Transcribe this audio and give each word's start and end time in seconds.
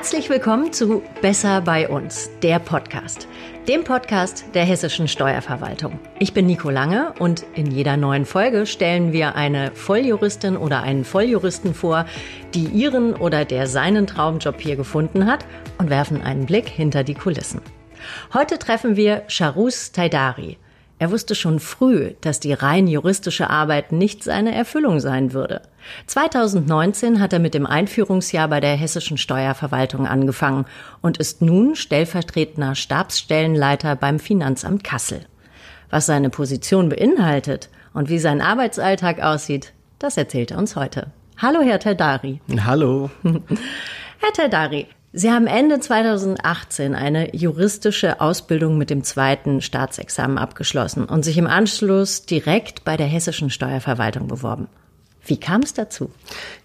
Herzlich 0.00 0.30
willkommen 0.30 0.72
zu 0.72 1.02
Besser 1.20 1.60
bei 1.60 1.86
uns, 1.86 2.30
der 2.42 2.58
Podcast, 2.58 3.28
dem 3.68 3.84
Podcast 3.84 4.46
der 4.54 4.64
hessischen 4.64 5.08
Steuerverwaltung. 5.08 5.98
Ich 6.18 6.32
bin 6.32 6.46
Nico 6.46 6.70
Lange 6.70 7.12
und 7.18 7.44
in 7.54 7.70
jeder 7.70 7.98
neuen 7.98 8.24
Folge 8.24 8.64
stellen 8.64 9.12
wir 9.12 9.34
eine 9.34 9.72
Volljuristin 9.72 10.56
oder 10.56 10.82
einen 10.82 11.04
Volljuristen 11.04 11.74
vor, 11.74 12.06
die 12.54 12.64
ihren 12.64 13.14
oder 13.14 13.44
der 13.44 13.66
seinen 13.66 14.06
Traumjob 14.06 14.58
hier 14.58 14.76
gefunden 14.76 15.26
hat 15.26 15.44
und 15.76 15.90
werfen 15.90 16.22
einen 16.22 16.46
Blick 16.46 16.66
hinter 16.66 17.04
die 17.04 17.14
Kulissen. 17.14 17.60
Heute 18.32 18.58
treffen 18.58 18.96
wir 18.96 19.24
Charus 19.28 19.92
Taidari. 19.92 20.56
Er 21.00 21.10
wusste 21.10 21.34
schon 21.34 21.60
früh, 21.60 22.12
dass 22.20 22.40
die 22.40 22.52
rein 22.52 22.86
juristische 22.86 23.48
Arbeit 23.48 23.90
nicht 23.90 24.22
seine 24.22 24.54
Erfüllung 24.54 25.00
sein 25.00 25.32
würde. 25.32 25.62
2019 26.06 27.20
hat 27.20 27.32
er 27.32 27.38
mit 27.38 27.54
dem 27.54 27.64
Einführungsjahr 27.64 28.48
bei 28.48 28.60
der 28.60 28.76
hessischen 28.76 29.16
Steuerverwaltung 29.16 30.06
angefangen 30.06 30.66
und 31.00 31.16
ist 31.16 31.40
nun 31.40 31.74
stellvertretender 31.74 32.74
Stabsstellenleiter 32.74 33.96
beim 33.96 34.18
Finanzamt 34.18 34.84
Kassel. 34.84 35.24
Was 35.88 36.04
seine 36.04 36.28
Position 36.28 36.90
beinhaltet 36.90 37.70
und 37.94 38.10
wie 38.10 38.18
sein 38.18 38.42
Arbeitsalltag 38.42 39.22
aussieht, 39.22 39.72
das 39.98 40.18
erzählt 40.18 40.50
er 40.50 40.58
uns 40.58 40.76
heute. 40.76 41.06
Hallo, 41.38 41.62
Herr 41.62 41.80
Tadari. 41.80 42.42
Hallo. 42.66 43.08
Herr 43.22 44.32
Tadari, 44.34 44.86
Sie 45.12 45.32
haben 45.32 45.48
Ende 45.48 45.80
2018 45.80 46.94
eine 46.94 47.34
juristische 47.34 48.20
Ausbildung 48.20 48.78
mit 48.78 48.90
dem 48.90 49.02
zweiten 49.02 49.60
Staatsexamen 49.60 50.38
abgeschlossen 50.38 51.04
und 51.04 51.24
sich 51.24 51.36
im 51.36 51.48
Anschluss 51.48 52.26
direkt 52.26 52.84
bei 52.84 52.96
der 52.96 53.08
hessischen 53.08 53.50
Steuerverwaltung 53.50 54.28
beworben. 54.28 54.68
Wie 55.26 55.38
kam 55.38 55.62
es 55.62 55.74
dazu? 55.74 56.12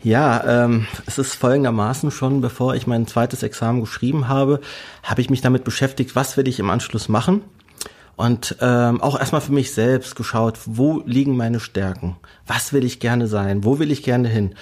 Ja, 0.03 0.65
ähm, 0.65 0.85
es 1.07 1.17
ist 1.17 1.33
folgendermaßen 1.33 2.11
schon, 2.11 2.39
bevor 2.39 2.75
ich 2.75 2.85
mein 2.85 3.07
zweites 3.07 3.41
Examen 3.41 3.81
geschrieben 3.81 4.27
habe, 4.27 4.61
habe 5.01 5.21
ich 5.21 5.31
mich 5.31 5.41
damit 5.41 5.63
beschäftigt, 5.63 6.15
was 6.15 6.37
will 6.37 6.47
ich 6.47 6.59
im 6.59 6.69
Anschluss 6.69 7.09
machen 7.09 7.41
und 8.15 8.57
ähm, 8.61 9.01
auch 9.01 9.19
erstmal 9.19 9.41
für 9.41 9.51
mich 9.51 9.73
selbst 9.73 10.15
geschaut, 10.15 10.59
wo 10.65 11.01
liegen 11.05 11.35
meine 11.35 11.59
Stärken, 11.59 12.15
was 12.45 12.73
will 12.73 12.85
ich 12.85 12.99
gerne 12.99 13.27
sein, 13.27 13.63
wo 13.63 13.79
will 13.79 13.91
ich 13.91 14.03
gerne 14.03 14.29
hin 14.29 14.55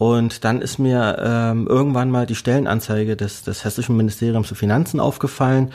und 0.00 0.44
dann 0.44 0.62
ist 0.62 0.78
mir 0.78 1.18
ähm, 1.20 1.66
irgendwann 1.66 2.10
mal 2.10 2.24
die 2.24 2.34
Stellenanzeige 2.34 3.18
des, 3.18 3.42
des 3.42 3.66
Hessischen 3.66 3.98
Ministeriums 3.98 4.48
für 4.48 4.54
Finanzen 4.54 4.98
aufgefallen. 4.98 5.74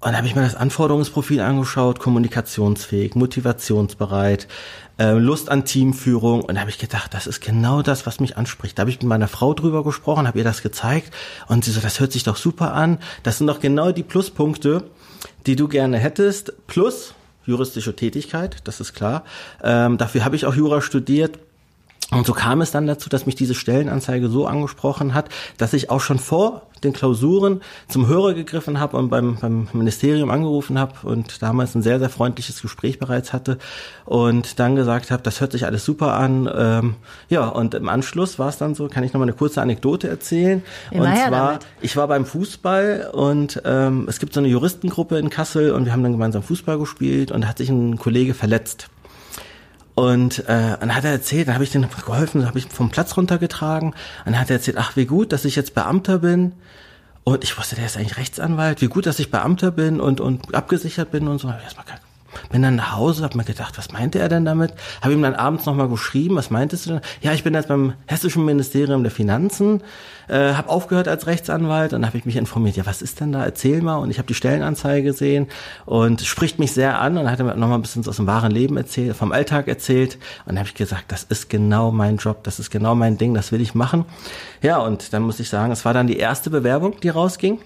Und 0.00 0.10
da 0.10 0.16
habe 0.16 0.26
ich 0.26 0.34
mir 0.34 0.42
das 0.42 0.56
Anforderungsprofil 0.56 1.40
angeschaut, 1.40 2.00
kommunikationsfähig, 2.00 3.14
motivationsbereit, 3.14 4.48
äh, 4.98 5.12
Lust 5.12 5.50
an 5.50 5.64
Teamführung. 5.64 6.42
Und 6.42 6.56
da 6.56 6.62
habe 6.62 6.70
ich 6.70 6.78
gedacht, 6.78 7.14
das 7.14 7.28
ist 7.28 7.40
genau 7.40 7.80
das, 7.82 8.06
was 8.06 8.18
mich 8.18 8.36
anspricht. 8.36 8.76
Da 8.76 8.80
habe 8.80 8.90
ich 8.90 8.98
mit 8.98 9.08
meiner 9.08 9.28
Frau 9.28 9.54
drüber 9.54 9.84
gesprochen, 9.84 10.26
habe 10.26 10.38
ihr 10.38 10.44
das 10.44 10.60
gezeigt. 10.60 11.14
Und 11.46 11.64
sie 11.64 11.70
so, 11.70 11.80
das 11.80 12.00
hört 12.00 12.10
sich 12.10 12.24
doch 12.24 12.36
super 12.36 12.74
an. 12.74 12.98
Das 13.22 13.38
sind 13.38 13.46
doch 13.46 13.60
genau 13.60 13.92
die 13.92 14.02
Pluspunkte, 14.02 14.82
die 15.46 15.54
du 15.54 15.68
gerne 15.68 15.96
hättest. 15.98 16.54
Plus 16.66 17.14
juristische 17.46 17.94
Tätigkeit, 17.94 18.56
das 18.64 18.80
ist 18.80 18.94
klar. 18.94 19.22
Ähm, 19.62 19.96
dafür 19.96 20.24
habe 20.24 20.34
ich 20.34 20.44
auch 20.44 20.56
Jura 20.56 20.80
studiert 20.80 21.38
und 22.12 22.26
so 22.26 22.32
kam 22.34 22.60
es 22.60 22.70
dann 22.70 22.86
dazu, 22.86 23.08
dass 23.08 23.26
mich 23.26 23.34
diese 23.34 23.54
Stellenanzeige 23.54 24.28
so 24.28 24.46
angesprochen 24.46 25.14
hat, 25.14 25.28
dass 25.56 25.72
ich 25.72 25.90
auch 25.90 26.00
schon 26.00 26.18
vor 26.18 26.62
den 26.84 26.92
Klausuren 26.92 27.60
zum 27.88 28.06
Hörer 28.06 28.34
gegriffen 28.34 28.80
habe 28.80 28.96
und 28.96 29.08
beim, 29.08 29.36
beim 29.36 29.68
Ministerium 29.72 30.30
angerufen 30.30 30.78
habe 30.78 30.94
und 31.04 31.42
damals 31.42 31.74
ein 31.74 31.82
sehr, 31.82 31.98
sehr 31.98 32.10
freundliches 32.10 32.60
Gespräch 32.60 32.98
bereits 32.98 33.32
hatte 33.32 33.58
und 34.04 34.58
dann 34.58 34.76
gesagt 34.76 35.10
habe, 35.10 35.22
das 35.22 35.40
hört 35.40 35.52
sich 35.52 35.64
alles 35.64 35.84
super 35.84 36.14
an. 36.14 36.50
Ähm, 36.54 36.96
ja, 37.28 37.46
und 37.46 37.74
im 37.74 37.88
Anschluss 37.88 38.38
war 38.38 38.48
es 38.48 38.58
dann 38.58 38.74
so, 38.74 38.88
kann 38.88 39.04
ich 39.04 39.12
nochmal 39.12 39.28
eine 39.28 39.36
kurze 39.36 39.62
Anekdote 39.62 40.08
erzählen. 40.08 40.62
Immer 40.90 41.06
und 41.06 41.16
zwar, 41.16 41.30
damit. 41.30 41.66
ich 41.80 41.96
war 41.96 42.08
beim 42.08 42.26
Fußball 42.26 43.10
und 43.12 43.62
ähm, 43.64 44.06
es 44.08 44.18
gibt 44.18 44.34
so 44.34 44.40
eine 44.40 44.48
Juristengruppe 44.48 45.18
in 45.18 45.30
Kassel 45.30 45.72
und 45.72 45.84
wir 45.84 45.92
haben 45.92 46.02
dann 46.02 46.12
gemeinsam 46.12 46.42
Fußball 46.42 46.78
gespielt 46.78 47.30
und 47.30 47.42
da 47.42 47.48
hat 47.48 47.58
sich 47.58 47.70
ein 47.70 47.98
Kollege 47.98 48.34
verletzt. 48.34 48.88
Und 49.94 50.40
äh, 50.48 50.76
dann 50.80 50.94
hat 50.94 51.04
er 51.04 51.10
erzählt, 51.10 51.48
dann 51.48 51.54
habe 51.54 51.64
ich 51.64 51.70
dem 51.70 51.86
geholfen, 51.88 52.46
habe 52.46 52.58
ich 52.58 52.66
vom 52.66 52.90
Platz 52.90 53.16
runtergetragen. 53.16 53.94
Dann 54.24 54.38
hat 54.38 54.50
er 54.50 54.56
erzählt, 54.56 54.78
ach 54.78 54.96
wie 54.96 55.06
gut, 55.06 55.32
dass 55.32 55.44
ich 55.44 55.56
jetzt 55.56 55.74
Beamter 55.74 56.18
bin. 56.18 56.52
Und 57.24 57.44
ich 57.44 57.56
wusste, 57.56 57.76
der 57.76 57.86
ist 57.86 57.96
eigentlich 57.96 58.16
Rechtsanwalt. 58.16 58.80
Wie 58.80 58.88
gut, 58.88 59.06
dass 59.06 59.18
ich 59.18 59.30
Beamter 59.30 59.70
bin 59.70 60.00
und 60.00 60.20
und 60.20 60.54
abgesichert 60.54 61.10
bin 61.10 61.28
und 61.28 61.38
so. 61.38 61.50
Hab 61.50 61.58
ich 61.58 61.64
erstmal 61.64 61.86
bin 62.50 62.62
dann 62.62 62.76
nach 62.76 62.96
Hause, 62.96 63.24
hab 63.24 63.34
mir 63.34 63.44
gedacht, 63.44 63.78
was 63.78 63.92
meinte 63.92 64.18
er 64.18 64.28
denn 64.28 64.44
damit? 64.44 64.72
Habe 65.00 65.14
ihm 65.14 65.22
dann 65.22 65.34
abends 65.34 65.66
nochmal 65.66 65.88
geschrieben, 65.88 66.36
was 66.36 66.50
meintest 66.50 66.86
du 66.86 66.90
denn? 66.90 67.00
Ja, 67.20 67.32
ich 67.32 67.44
bin 67.44 67.54
jetzt 67.54 67.68
beim 67.68 67.94
Hessischen 68.06 68.44
Ministerium 68.44 69.02
der 69.02 69.12
Finanzen, 69.12 69.82
äh, 70.28 70.54
habe 70.54 70.68
aufgehört 70.68 71.08
als 71.08 71.26
Rechtsanwalt 71.26 71.92
und 71.92 72.06
habe 72.06 72.18
ich 72.18 72.24
mich 72.24 72.36
informiert, 72.36 72.76
ja, 72.76 72.86
was 72.86 73.02
ist 73.02 73.20
denn 73.20 73.32
da? 73.32 73.44
Erzähl 73.44 73.82
mal. 73.82 73.96
Und 73.96 74.10
ich 74.10 74.18
habe 74.18 74.26
die 74.26 74.34
Stellenanzeige 74.34 75.02
gesehen 75.02 75.48
und 75.84 76.20
spricht 76.22 76.58
mich 76.58 76.72
sehr 76.72 77.00
an 77.00 77.18
und 77.18 77.30
hat 77.30 77.38
mir 77.38 77.54
nochmal 77.56 77.78
ein 77.78 77.82
bisschen 77.82 78.06
aus 78.06 78.16
dem 78.16 78.26
wahren 78.26 78.52
Leben 78.52 78.76
erzählt, 78.76 79.16
vom 79.16 79.32
Alltag 79.32 79.68
erzählt. 79.68 80.18
Und 80.46 80.58
habe 80.58 80.68
ich 80.68 80.74
gesagt, 80.74 81.12
das 81.12 81.24
ist 81.24 81.50
genau 81.50 81.90
mein 81.90 82.16
Job, 82.16 82.44
das 82.44 82.58
ist 82.58 82.70
genau 82.70 82.94
mein 82.94 83.18
Ding, 83.18 83.34
das 83.34 83.52
will 83.52 83.60
ich 83.60 83.74
machen. 83.74 84.04
Ja, 84.62 84.78
und 84.78 85.12
dann 85.12 85.22
muss 85.22 85.40
ich 85.40 85.48
sagen, 85.48 85.72
es 85.72 85.84
war 85.84 85.94
dann 85.94 86.06
die 86.06 86.18
erste 86.18 86.50
Bewerbung, 86.50 86.98
die 87.00 87.08
rausging 87.08 87.58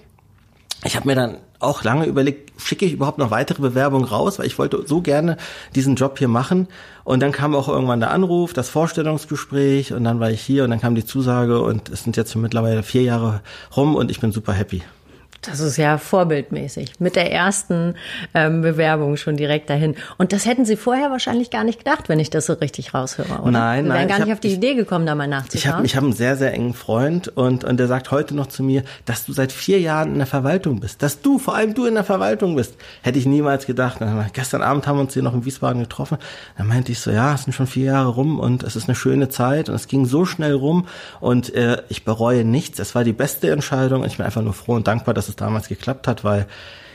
ich 0.83 0.95
habe 0.95 1.07
mir 1.07 1.15
dann 1.15 1.37
auch 1.59 1.83
lange 1.83 2.05
überlegt, 2.05 2.61
schicke 2.61 2.85
ich 2.85 2.93
überhaupt 2.93 3.17
noch 3.17 3.31
weitere 3.31 3.61
Bewerbungen 3.61 4.07
raus, 4.07 4.37
weil 4.37 4.45
ich 4.45 4.59
wollte 4.59 4.83
so 4.85 5.01
gerne 5.01 5.37
diesen 5.75 5.95
Job 5.95 6.19
hier 6.19 6.27
machen. 6.27 6.67
Und 7.03 7.21
dann 7.21 7.31
kam 7.31 7.55
auch 7.55 7.67
irgendwann 7.67 7.99
der 7.99 8.11
Anruf, 8.11 8.53
das 8.53 8.69
Vorstellungsgespräch 8.69 9.93
und 9.93 10.03
dann 10.03 10.19
war 10.19 10.29
ich 10.29 10.41
hier 10.41 10.63
und 10.63 10.69
dann 10.69 10.81
kam 10.81 10.93
die 10.93 11.05
Zusage 11.05 11.61
und 11.61 11.89
es 11.89 12.03
sind 12.03 12.15
jetzt 12.15 12.35
mittlerweile 12.35 12.83
vier 12.83 13.01
Jahre 13.01 13.41
rum 13.75 13.95
und 13.95 14.11
ich 14.11 14.19
bin 14.19 14.31
super 14.31 14.53
happy. 14.53 14.83
Das 15.41 15.59
ist 15.59 15.77
ja 15.77 15.97
vorbildmäßig. 15.97 16.99
Mit 16.99 17.15
der 17.15 17.31
ersten 17.31 17.95
ähm, 18.33 18.61
Bewerbung 18.61 19.17
schon 19.17 19.37
direkt 19.37 19.69
dahin. 19.69 19.95
Und 20.17 20.33
das 20.33 20.45
hätten 20.45 20.65
Sie 20.65 20.75
vorher 20.75 21.11
wahrscheinlich 21.11 21.49
gar 21.49 21.63
nicht 21.63 21.79
gedacht, 21.79 22.09
wenn 22.09 22.19
ich 22.19 22.29
das 22.29 22.45
so 22.45 22.53
richtig 22.53 22.93
raushöre, 22.93 23.41
oder? 23.41 23.51
Nein, 23.51 23.85
Sie 23.85 23.89
wären 23.89 23.99
nein. 23.99 24.07
gar 24.07 24.19
nicht 24.19 24.29
hab, 24.29 24.33
auf 24.33 24.39
die 24.39 24.49
ich, 24.49 24.55
Idee 24.55 24.75
gekommen, 24.75 25.05
da 25.05 25.15
mal 25.15 25.27
nachzuschauen. 25.27 25.69
Ich 25.69 25.75
habe 25.75 25.85
ich 25.85 25.95
hab 25.95 26.03
einen 26.03 26.13
sehr, 26.13 26.35
sehr 26.35 26.53
engen 26.53 26.73
Freund 26.73 27.29
und, 27.29 27.63
und 27.63 27.77
der 27.77 27.87
sagt 27.87 28.11
heute 28.11 28.35
noch 28.35 28.47
zu 28.47 28.63
mir, 28.63 28.83
dass 29.05 29.25
du 29.25 29.33
seit 29.33 29.51
vier 29.51 29.79
Jahren 29.79 30.13
in 30.13 30.17
der 30.17 30.27
Verwaltung 30.27 30.79
bist. 30.79 31.01
Dass 31.01 31.21
du, 31.21 31.39
vor 31.39 31.55
allem 31.55 31.73
du 31.73 31.85
in 31.85 31.93
der 31.93 32.03
Verwaltung 32.03 32.55
bist. 32.55 32.75
Hätte 33.01 33.19
ich 33.19 33.25
niemals 33.25 33.65
gedacht. 33.65 34.01
Dann, 34.01 34.29
gestern 34.33 34.61
Abend 34.61 34.85
haben 34.87 34.97
wir 34.97 35.01
uns 35.01 35.13
hier 35.13 35.23
noch 35.23 35.33
in 35.33 35.45
Wiesbaden 35.45 35.81
getroffen. 35.81 36.17
Dann 36.57 36.67
meinte 36.67 36.91
ich 36.91 36.99
so, 36.99 37.11
ja, 37.11 37.33
es 37.33 37.43
sind 37.43 37.53
schon 37.53 37.67
vier 37.67 37.85
Jahre 37.85 38.09
rum 38.09 38.39
und 38.39 38.63
es 38.63 38.75
ist 38.75 38.89
eine 38.89 38.95
schöne 38.95 39.29
Zeit 39.29 39.69
und 39.69 39.75
es 39.75 39.87
ging 39.87 40.05
so 40.05 40.25
schnell 40.25 40.53
rum 40.53 40.87
und 41.19 41.53
äh, 41.55 41.81
ich 41.89 42.03
bereue 42.03 42.43
nichts. 42.43 42.79
Es 42.79 42.95
war 42.95 43.03
die 43.03 43.13
beste 43.13 43.49
Entscheidung. 43.51 44.03
Ich 44.03 44.17
bin 44.17 44.25
einfach 44.25 44.41
nur 44.41 44.53
froh 44.53 44.73
und 44.73 44.87
dankbar, 44.87 45.13
dass 45.13 45.29
es 45.29 45.36
damals 45.41 45.67
geklappt 45.67 46.07
hat, 46.07 46.23
weil 46.23 46.47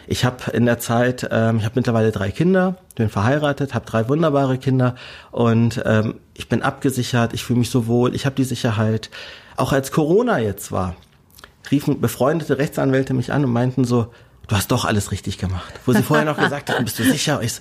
ich 0.07 0.25
habe 0.25 0.51
in 0.53 0.67
der 0.67 0.79
Zeit, 0.79 1.29
ähm, 1.31 1.59
ich 1.59 1.65
habe 1.65 1.75
mittlerweile 1.77 2.13
drei 2.13 2.31
Kinder, 2.31 2.77
bin 2.97 3.09
verheiratet, 3.09 3.75
habe 3.75 3.87
drei 3.87 4.09
wunderbare 4.09 4.59
Kinder 4.59 4.95
und 5.31 5.81
ähm, 5.85 6.17
ich 6.35 6.49
bin 6.49 6.63
abgesichert, 6.63 7.33
ich 7.33 7.45
fühle 7.45 7.61
mich 7.61 7.71
so 7.71 7.87
wohl, 7.87 8.15
ich 8.15 8.27
habe 8.27 8.35
die 8.35 8.45
Sicherheit. 8.45 9.11
Auch 9.57 9.73
als 9.73 9.93
Corona 9.93 10.39
jetzt 10.39 10.73
war, 10.73 10.97
riefen 11.71 12.01
befreundete 12.01 12.59
Rechtsanwälte 12.59 13.15
mich 13.15 13.33
an 13.33 13.45
und 13.45 13.53
meinten 13.53 13.85
so, 13.85 14.13
du 14.49 14.57
hast 14.57 14.71
doch 14.73 14.85
alles 14.85 15.13
richtig 15.13 15.39
gemacht. 15.39 15.73
Wo 15.87 15.93
sie 15.93 16.03
vorher 16.03 16.27
noch 16.27 16.39
gesagt 16.43 16.71
haben, 16.71 16.85
bist 16.85 16.99
du 16.99 17.05
sicher? 17.05 17.41
Ich 17.43 17.55
so, 17.55 17.61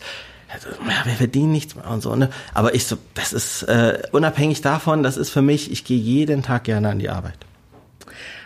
ja, 0.50 1.06
wir 1.06 1.14
verdienen 1.14 1.52
nichts 1.52 1.76
mehr 1.76 1.90
und 1.90 2.02
so, 2.02 2.16
ne? 2.16 2.30
Aber 2.54 2.76
ich 2.76 2.86
so, 2.86 2.98
das 3.14 3.32
ist 3.32 3.64
äh, 3.64 4.02
unabhängig 4.12 4.62
davon, 4.62 5.04
das 5.04 5.16
ist 5.16 5.30
für 5.30 5.42
mich, 5.42 5.72
ich 5.72 5.86
gehe 5.86 5.98
jeden 5.98 6.44
Tag 6.44 6.66
gerne 6.66 6.90
an 6.90 7.00
die 7.00 7.10
Arbeit. 7.10 7.38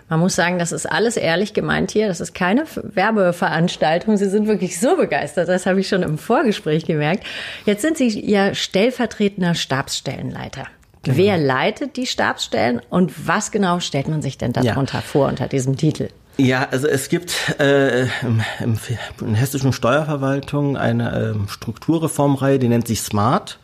Man 0.08 0.20
muss 0.20 0.36
sagen, 0.36 0.60
das 0.60 0.72
ist 0.72 0.86
alles 0.86 1.18
ehrlich 1.18 1.54
gemeint 1.54 1.92
hier. 1.92 2.08
Das 2.08 2.22
ist 2.22 2.34
keine 2.36 2.66
Werbeveranstaltung. 2.76 4.18
Sie 4.18 4.30
sind 4.30 4.48
wirklich 4.48 4.80
so 4.80 4.98
begeistert. 4.98 5.50
Das 5.50 5.66
habe 5.66 5.80
ich 5.80 5.88
schon 5.88 6.04
im 6.04 6.20
Vorgespräch 6.20 6.86
gemerkt. 6.86 7.24
Jetzt 7.66 7.82
sind 7.82 7.98
Sie 7.98 8.30
ja 8.30 8.54
stellvertretender 8.54 9.56
Stabsstellenleiter. 9.56 10.68
Genau. 11.02 11.18
Wer 11.18 11.38
leitet 11.38 11.98
die 11.98 12.06
Stabsstellen 12.06 12.82
und 12.90 13.28
was 13.28 13.52
genau 13.52 13.80
stellt 13.80 14.08
man 14.08 14.22
sich 14.22 14.38
denn 14.38 14.54
darunter 14.54 15.00
ja. 15.00 15.02
vor 15.02 15.28
unter 15.28 15.48
diesem 15.48 15.76
Titel? 15.76 16.10
Ja, 16.38 16.68
also 16.70 16.88
es 16.88 17.10
gibt 17.10 17.60
äh, 17.60 18.04
im, 18.22 18.42
im, 18.60 18.78
in 19.22 19.34
der 19.34 19.36
hessischen 19.36 19.72
Steuerverwaltung 19.72 20.78
eine 20.78 21.34
ähm, 21.34 21.48
Strukturreformreihe, 21.48 22.60
die 22.60 22.68
nennt 22.68 22.88
sich 22.88 23.02
SMART. 23.02 23.60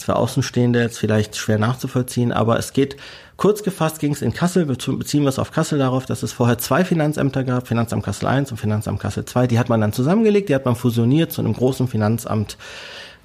Ist 0.00 0.06
für 0.06 0.16
Außenstehende 0.16 0.80
jetzt 0.80 0.98
vielleicht 0.98 1.36
schwer 1.36 1.58
nachzuvollziehen, 1.58 2.32
aber 2.32 2.58
es 2.58 2.72
geht 2.72 2.96
Kurz 3.36 3.62
gefasst 3.62 4.00
ging 4.00 4.12
es 4.12 4.20
in 4.20 4.34
Kassel, 4.34 4.66
beziehen 4.66 5.22
wir 5.22 5.28
es 5.28 5.38
auf 5.38 5.50
Kassel 5.50 5.78
darauf, 5.78 6.04
dass 6.04 6.22
es 6.22 6.32
vorher 6.32 6.58
zwei 6.58 6.84
Finanzämter 6.84 7.42
gab, 7.42 7.68
Finanzamt 7.68 8.04
Kassel 8.04 8.28
I 8.28 8.38
und 8.50 8.58
Finanzamt 8.58 9.00
Kassel 9.00 9.24
II. 9.34 9.48
Die 9.48 9.58
hat 9.58 9.70
man 9.70 9.80
dann 9.80 9.94
zusammengelegt, 9.94 10.50
die 10.50 10.54
hat 10.54 10.66
man 10.66 10.76
fusioniert 10.76 11.32
zu 11.32 11.40
einem 11.40 11.54
großen 11.54 11.88
Finanzamt 11.88 12.58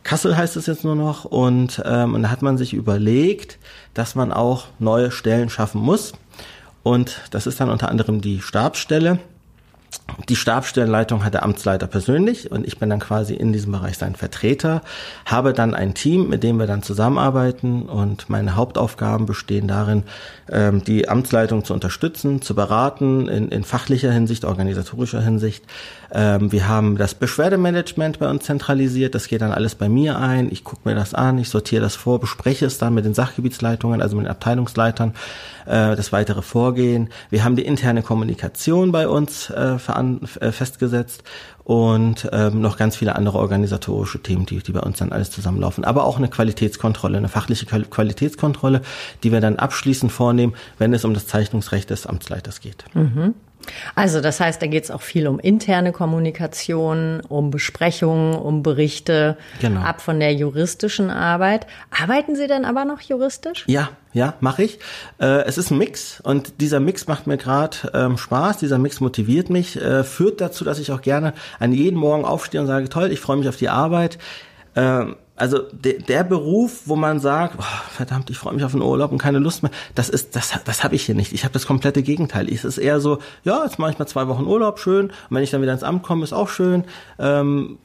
Kassel 0.03 0.37
heißt 0.37 0.55
es 0.57 0.67
jetzt 0.67 0.83
nur 0.83 0.95
noch. 0.95 1.25
Und, 1.25 1.81
ähm, 1.85 2.13
und 2.13 2.23
da 2.23 2.29
hat 2.29 2.41
man 2.41 2.57
sich 2.57 2.73
überlegt, 2.73 3.57
dass 3.93 4.15
man 4.15 4.31
auch 4.31 4.67
neue 4.79 5.11
Stellen 5.11 5.49
schaffen 5.49 5.81
muss. 5.81 6.13
Und 6.83 7.21
das 7.31 7.47
ist 7.47 7.59
dann 7.59 7.69
unter 7.69 7.89
anderem 7.89 8.21
die 8.21 8.41
Stabsstelle. 8.41 9.19
Die 10.29 10.35
Stabstellenleitung 10.35 11.23
hat 11.23 11.33
der 11.33 11.43
Amtsleiter 11.43 11.87
persönlich 11.87 12.51
und 12.51 12.65
ich 12.65 12.77
bin 12.77 12.89
dann 12.89 12.99
quasi 12.99 13.33
in 13.33 13.51
diesem 13.51 13.71
Bereich 13.71 13.97
sein 13.97 14.15
Vertreter, 14.15 14.81
habe 15.25 15.53
dann 15.53 15.73
ein 15.73 15.93
Team, 15.93 16.29
mit 16.29 16.43
dem 16.43 16.57
wir 16.57 16.67
dann 16.67 16.83
zusammenarbeiten 16.83 17.83
und 17.83 18.29
meine 18.29 18.55
Hauptaufgaben 18.55 19.25
bestehen 19.25 19.67
darin, 19.67 20.03
ähm, 20.49 20.83
die 20.83 21.09
Amtsleitung 21.09 21.65
zu 21.65 21.73
unterstützen, 21.73 22.41
zu 22.41 22.55
beraten 22.55 23.27
in, 23.27 23.49
in 23.49 23.63
fachlicher 23.63 24.11
Hinsicht, 24.11 24.45
organisatorischer 24.45 25.21
Hinsicht. 25.21 25.65
Ähm, 26.11 26.51
wir 26.51 26.67
haben 26.67 26.97
das 26.97 27.15
Beschwerdemanagement 27.15 28.19
bei 28.19 28.29
uns 28.29 28.45
zentralisiert, 28.45 29.15
das 29.15 29.27
geht 29.27 29.41
dann 29.41 29.51
alles 29.51 29.75
bei 29.75 29.89
mir 29.89 30.19
ein, 30.19 30.51
ich 30.51 30.63
gucke 30.63 30.87
mir 30.87 30.95
das 30.95 31.13
an, 31.13 31.39
ich 31.39 31.49
sortiere 31.49 31.81
das 31.81 31.95
vor, 31.95 32.19
bespreche 32.19 32.65
es 32.65 32.77
dann 32.77 32.93
mit 32.93 33.05
den 33.05 33.15
Sachgebietsleitungen, 33.15 34.01
also 34.01 34.15
mit 34.15 34.25
den 34.25 34.31
Abteilungsleitern, 34.31 35.13
äh, 35.65 35.95
das 35.95 36.13
weitere 36.13 36.41
Vorgehen. 36.41 37.09
Wir 37.31 37.43
haben 37.43 37.55
die 37.55 37.65
interne 37.65 38.03
Kommunikation 38.03 38.91
bei 38.91 39.07
uns 39.07 39.49
äh, 39.95 40.47
äh, 40.47 40.51
festgesetzt 40.51 41.23
und 41.63 42.29
ähm, 42.31 42.61
noch 42.61 42.77
ganz 42.77 42.95
viele 42.95 43.15
andere 43.15 43.39
organisatorische 43.39 44.21
Themen, 44.21 44.45
die, 44.45 44.59
die 44.59 44.71
bei 44.71 44.81
uns 44.81 44.99
dann 44.99 45.11
alles 45.11 45.31
zusammenlaufen. 45.31 45.83
Aber 45.83 46.05
auch 46.05 46.17
eine 46.17 46.27
Qualitätskontrolle, 46.27 47.17
eine 47.17 47.29
fachliche 47.29 47.65
Qualitätskontrolle, 47.65 48.81
die 49.23 49.31
wir 49.31 49.41
dann 49.41 49.57
abschließend 49.57 50.11
vornehmen, 50.11 50.53
wenn 50.77 50.93
es 50.93 51.05
um 51.05 51.13
das 51.13 51.27
Zeichnungsrecht 51.27 51.89
des 51.89 52.05
Amtsleiters 52.05 52.61
geht. 52.61 52.85
Mhm. 52.93 53.33
Also 53.95 54.21
das 54.21 54.39
heißt, 54.39 54.61
da 54.61 54.67
geht 54.67 54.83
es 54.83 54.91
auch 54.91 55.01
viel 55.01 55.27
um 55.27 55.39
interne 55.39 55.91
Kommunikation, 55.91 57.21
um 57.27 57.51
Besprechungen, 57.51 58.35
um 58.35 58.63
Berichte, 58.63 59.37
genau. 59.59 59.81
ab 59.81 60.01
von 60.01 60.19
der 60.19 60.33
juristischen 60.33 61.09
Arbeit. 61.09 61.67
Arbeiten 61.89 62.35
Sie 62.35 62.47
denn 62.47 62.65
aber 62.65 62.85
noch 62.85 63.01
juristisch? 63.01 63.63
Ja, 63.67 63.89
ja, 64.13 64.35
mache 64.39 64.63
ich. 64.63 64.79
Äh, 65.19 65.43
es 65.45 65.57
ist 65.57 65.71
ein 65.71 65.77
Mix 65.77 66.21
und 66.21 66.61
dieser 66.61 66.79
Mix 66.79 67.07
macht 67.07 67.27
mir 67.27 67.37
gerade 67.37 67.77
ähm, 67.93 68.17
Spaß, 68.17 68.57
dieser 68.57 68.77
Mix 68.77 68.99
motiviert 68.99 69.49
mich, 69.49 69.81
äh, 69.81 70.03
führt 70.03 70.41
dazu, 70.41 70.63
dass 70.63 70.79
ich 70.79 70.91
auch 70.91 71.01
gerne 71.01 71.33
an 71.59 71.73
jeden 71.73 71.97
Morgen 71.97 72.25
aufstehe 72.25 72.61
und 72.61 72.67
sage, 72.67 72.89
toll, 72.89 73.11
ich 73.11 73.19
freue 73.19 73.37
mich 73.37 73.49
auf 73.49 73.57
die 73.57 73.69
Arbeit. 73.69 74.17
Ähm, 74.75 75.15
also 75.35 75.59
de, 75.71 76.01
der 76.01 76.23
Beruf, 76.23 76.83
wo 76.85 76.95
man 76.95 77.19
sagt, 77.19 77.55
oh, 77.59 77.91
verdammt, 77.91 78.29
ich 78.29 78.37
freue 78.37 78.53
mich 78.53 78.63
auf 78.63 78.71
den 78.71 78.81
Urlaub 78.81 79.11
und 79.11 79.17
keine 79.17 79.39
Lust 79.39 79.63
mehr, 79.63 79.71
das 79.93 80.09
ist, 80.09 80.35
das, 80.35 80.53
das 80.63 80.83
habe 80.83 80.95
ich 80.95 81.05
hier 81.05 81.15
nicht. 81.15 81.33
Ich 81.33 81.43
habe 81.43 81.53
das 81.53 81.65
komplette 81.65 82.03
Gegenteil. 82.03 82.47
Es 82.51 82.63
ist 82.63 82.77
eher 82.77 82.99
so, 82.99 83.19
ja, 83.43 83.63
jetzt 83.63 83.77
mache 83.77 83.91
ich 83.91 83.99
mal 83.99 84.05
zwei 84.07 84.27
Wochen 84.27 84.45
Urlaub, 84.45 84.79
schön. 84.79 85.07
Und 85.07 85.13
wenn 85.29 85.43
ich 85.43 85.51
dann 85.51 85.61
wieder 85.61 85.73
ins 85.73 85.83
Amt 85.83 86.03
komme, 86.03 86.23
ist 86.23 86.33
auch 86.33 86.49
schön. 86.49 86.85
Ähm, 87.19 87.77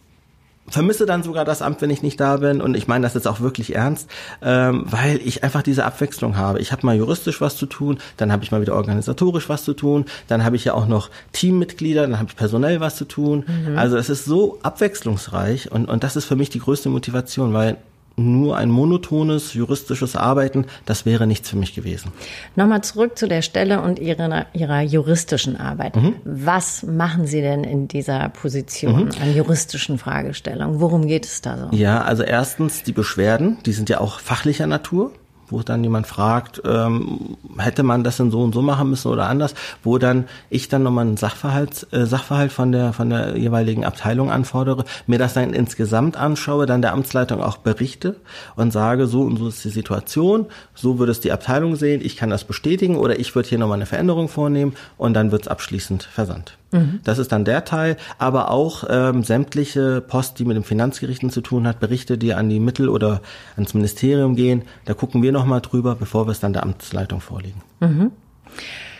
vermisse 0.70 1.06
dann 1.06 1.22
sogar 1.22 1.44
das 1.44 1.62
Amt, 1.62 1.82
wenn 1.82 1.90
ich 1.90 2.02
nicht 2.02 2.18
da 2.20 2.38
bin. 2.38 2.60
Und 2.60 2.76
ich 2.76 2.88
meine 2.88 3.02
das 3.02 3.14
jetzt 3.14 3.28
auch 3.28 3.40
wirklich 3.40 3.74
ernst, 3.74 4.08
ähm, 4.42 4.84
weil 4.86 5.20
ich 5.24 5.44
einfach 5.44 5.62
diese 5.62 5.84
Abwechslung 5.84 6.36
habe. 6.36 6.60
Ich 6.60 6.72
habe 6.72 6.86
mal 6.86 6.96
juristisch 6.96 7.40
was 7.40 7.56
zu 7.56 7.66
tun, 7.66 7.98
dann 8.16 8.32
habe 8.32 8.44
ich 8.44 8.50
mal 8.50 8.60
wieder 8.60 8.74
organisatorisch 8.74 9.48
was 9.48 9.64
zu 9.64 9.74
tun, 9.74 10.06
dann 10.28 10.44
habe 10.44 10.56
ich 10.56 10.64
ja 10.64 10.74
auch 10.74 10.86
noch 10.86 11.10
Teammitglieder, 11.32 12.02
dann 12.02 12.18
habe 12.18 12.28
ich 12.30 12.36
personell 12.36 12.80
was 12.80 12.96
zu 12.96 13.04
tun. 13.04 13.44
Mhm. 13.46 13.76
Also 13.76 13.96
es 13.96 14.08
ist 14.08 14.24
so 14.24 14.58
abwechslungsreich 14.62 15.70
und, 15.70 15.88
und 15.88 16.04
das 16.04 16.16
ist 16.16 16.24
für 16.24 16.36
mich 16.36 16.50
die 16.50 16.60
größte 16.60 16.88
Motivation, 16.88 17.52
weil 17.52 17.76
nur 18.20 18.56
ein 18.56 18.70
monotones 18.70 19.54
juristisches 19.54 20.16
Arbeiten, 20.16 20.66
das 20.86 21.06
wäre 21.06 21.26
nichts 21.26 21.50
für 21.50 21.56
mich 21.56 21.74
gewesen. 21.74 22.12
Nochmal 22.56 22.82
zurück 22.82 23.18
zu 23.18 23.26
der 23.28 23.42
Stelle 23.42 23.80
und 23.80 23.98
ihrer, 23.98 24.46
ihrer 24.52 24.82
juristischen 24.82 25.56
Arbeit. 25.56 25.96
Mhm. 25.96 26.14
Was 26.24 26.82
machen 26.82 27.26
Sie 27.26 27.40
denn 27.40 27.64
in 27.64 27.88
dieser 27.88 28.28
Position 28.28 29.04
mhm. 29.04 29.10
an 29.20 29.34
juristischen 29.34 29.98
Fragestellungen? 29.98 30.80
Worum 30.80 31.06
geht 31.06 31.24
es 31.26 31.40
da 31.40 31.56
so? 31.58 31.76
Ja, 31.76 32.02
also 32.02 32.22
erstens 32.22 32.82
die 32.82 32.92
Beschwerden, 32.92 33.58
die 33.66 33.72
sind 33.72 33.88
ja 33.88 34.00
auch 34.00 34.20
fachlicher 34.20 34.66
Natur 34.66 35.12
wo 35.50 35.62
dann 35.62 35.82
jemand 35.82 36.06
fragt, 36.06 36.62
ähm, 36.64 37.36
hätte 37.58 37.82
man 37.82 38.04
das 38.04 38.16
denn 38.16 38.30
so 38.30 38.42
und 38.42 38.54
so 38.54 38.62
machen 38.62 38.90
müssen 38.90 39.08
oder 39.08 39.28
anders, 39.28 39.54
wo 39.82 39.98
dann 39.98 40.26
ich 40.48 40.68
dann 40.68 40.82
nochmal 40.82 41.06
einen 41.06 41.16
Sachverhalt, 41.16 41.86
äh, 41.92 42.06
Sachverhalt 42.06 42.52
von 42.52 42.72
der 42.72 42.92
von 42.92 43.10
der 43.10 43.36
jeweiligen 43.36 43.84
Abteilung 43.84 44.30
anfordere, 44.30 44.84
mir 45.06 45.18
das 45.18 45.34
dann 45.34 45.52
insgesamt 45.52 46.16
anschaue, 46.16 46.66
dann 46.66 46.82
der 46.82 46.92
Amtsleitung 46.92 47.42
auch 47.42 47.58
berichte 47.58 48.16
und 48.56 48.72
sage, 48.72 49.06
so 49.06 49.22
und 49.22 49.38
so 49.38 49.48
ist 49.48 49.64
die 49.64 49.70
Situation, 49.70 50.46
so 50.74 50.98
würde 50.98 51.12
es 51.12 51.20
die 51.20 51.32
Abteilung 51.32 51.76
sehen, 51.76 52.00
ich 52.02 52.16
kann 52.16 52.30
das 52.30 52.44
bestätigen 52.44 52.96
oder 52.96 53.18
ich 53.18 53.34
würde 53.34 53.48
hier 53.48 53.58
nochmal 53.58 53.78
eine 53.78 53.86
Veränderung 53.86 54.28
vornehmen 54.28 54.74
und 54.96 55.14
dann 55.14 55.32
wird 55.32 55.42
es 55.42 55.48
abschließend 55.48 56.04
versandt. 56.04 56.59
Mhm. 56.72 57.00
Das 57.04 57.18
ist 57.18 57.32
dann 57.32 57.44
der 57.44 57.64
Teil, 57.64 57.96
aber 58.18 58.50
auch 58.50 58.84
ähm, 58.88 59.22
sämtliche 59.24 60.00
Post, 60.00 60.38
die 60.38 60.44
mit 60.44 60.56
dem 60.56 60.64
Finanzgerichten 60.64 61.30
zu 61.30 61.40
tun 61.40 61.66
hat, 61.66 61.80
Berichte, 61.80 62.16
die 62.16 62.34
an 62.34 62.48
die 62.48 62.60
Mittel 62.60 62.88
oder 62.88 63.20
ans 63.56 63.74
Ministerium 63.74 64.36
gehen, 64.36 64.62
da 64.84 64.94
gucken 64.94 65.22
wir 65.22 65.32
nochmal 65.32 65.60
drüber, 65.60 65.96
bevor 65.96 66.26
wir 66.26 66.32
es 66.32 66.40
dann 66.40 66.52
der 66.52 66.62
Amtsleitung 66.62 67.20
vorlegen. 67.20 67.62
Mhm. 67.80 68.12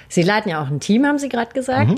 Sie 0.08 0.22
leiten 0.22 0.50
ja 0.50 0.62
auch 0.62 0.68
ein 0.68 0.80
Team, 0.80 1.06
haben 1.06 1.18
Sie 1.18 1.28
gerade 1.28 1.52
gesagt. 1.52 1.90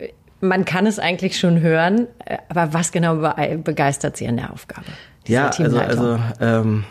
Mhm. 0.00 0.08
Man 0.40 0.66
kann 0.66 0.86
es 0.86 0.98
eigentlich 0.98 1.38
schon 1.38 1.60
hören, 1.60 2.06
aber 2.50 2.74
was 2.74 2.92
genau 2.92 3.32
begeistert 3.62 4.18
Sie 4.18 4.28
an 4.28 4.36
der 4.36 4.52
Aufgabe? 4.52 4.86
Ja, 5.26 5.48
also, 5.48 5.78
also 5.78 6.18
ähm, 6.38 6.84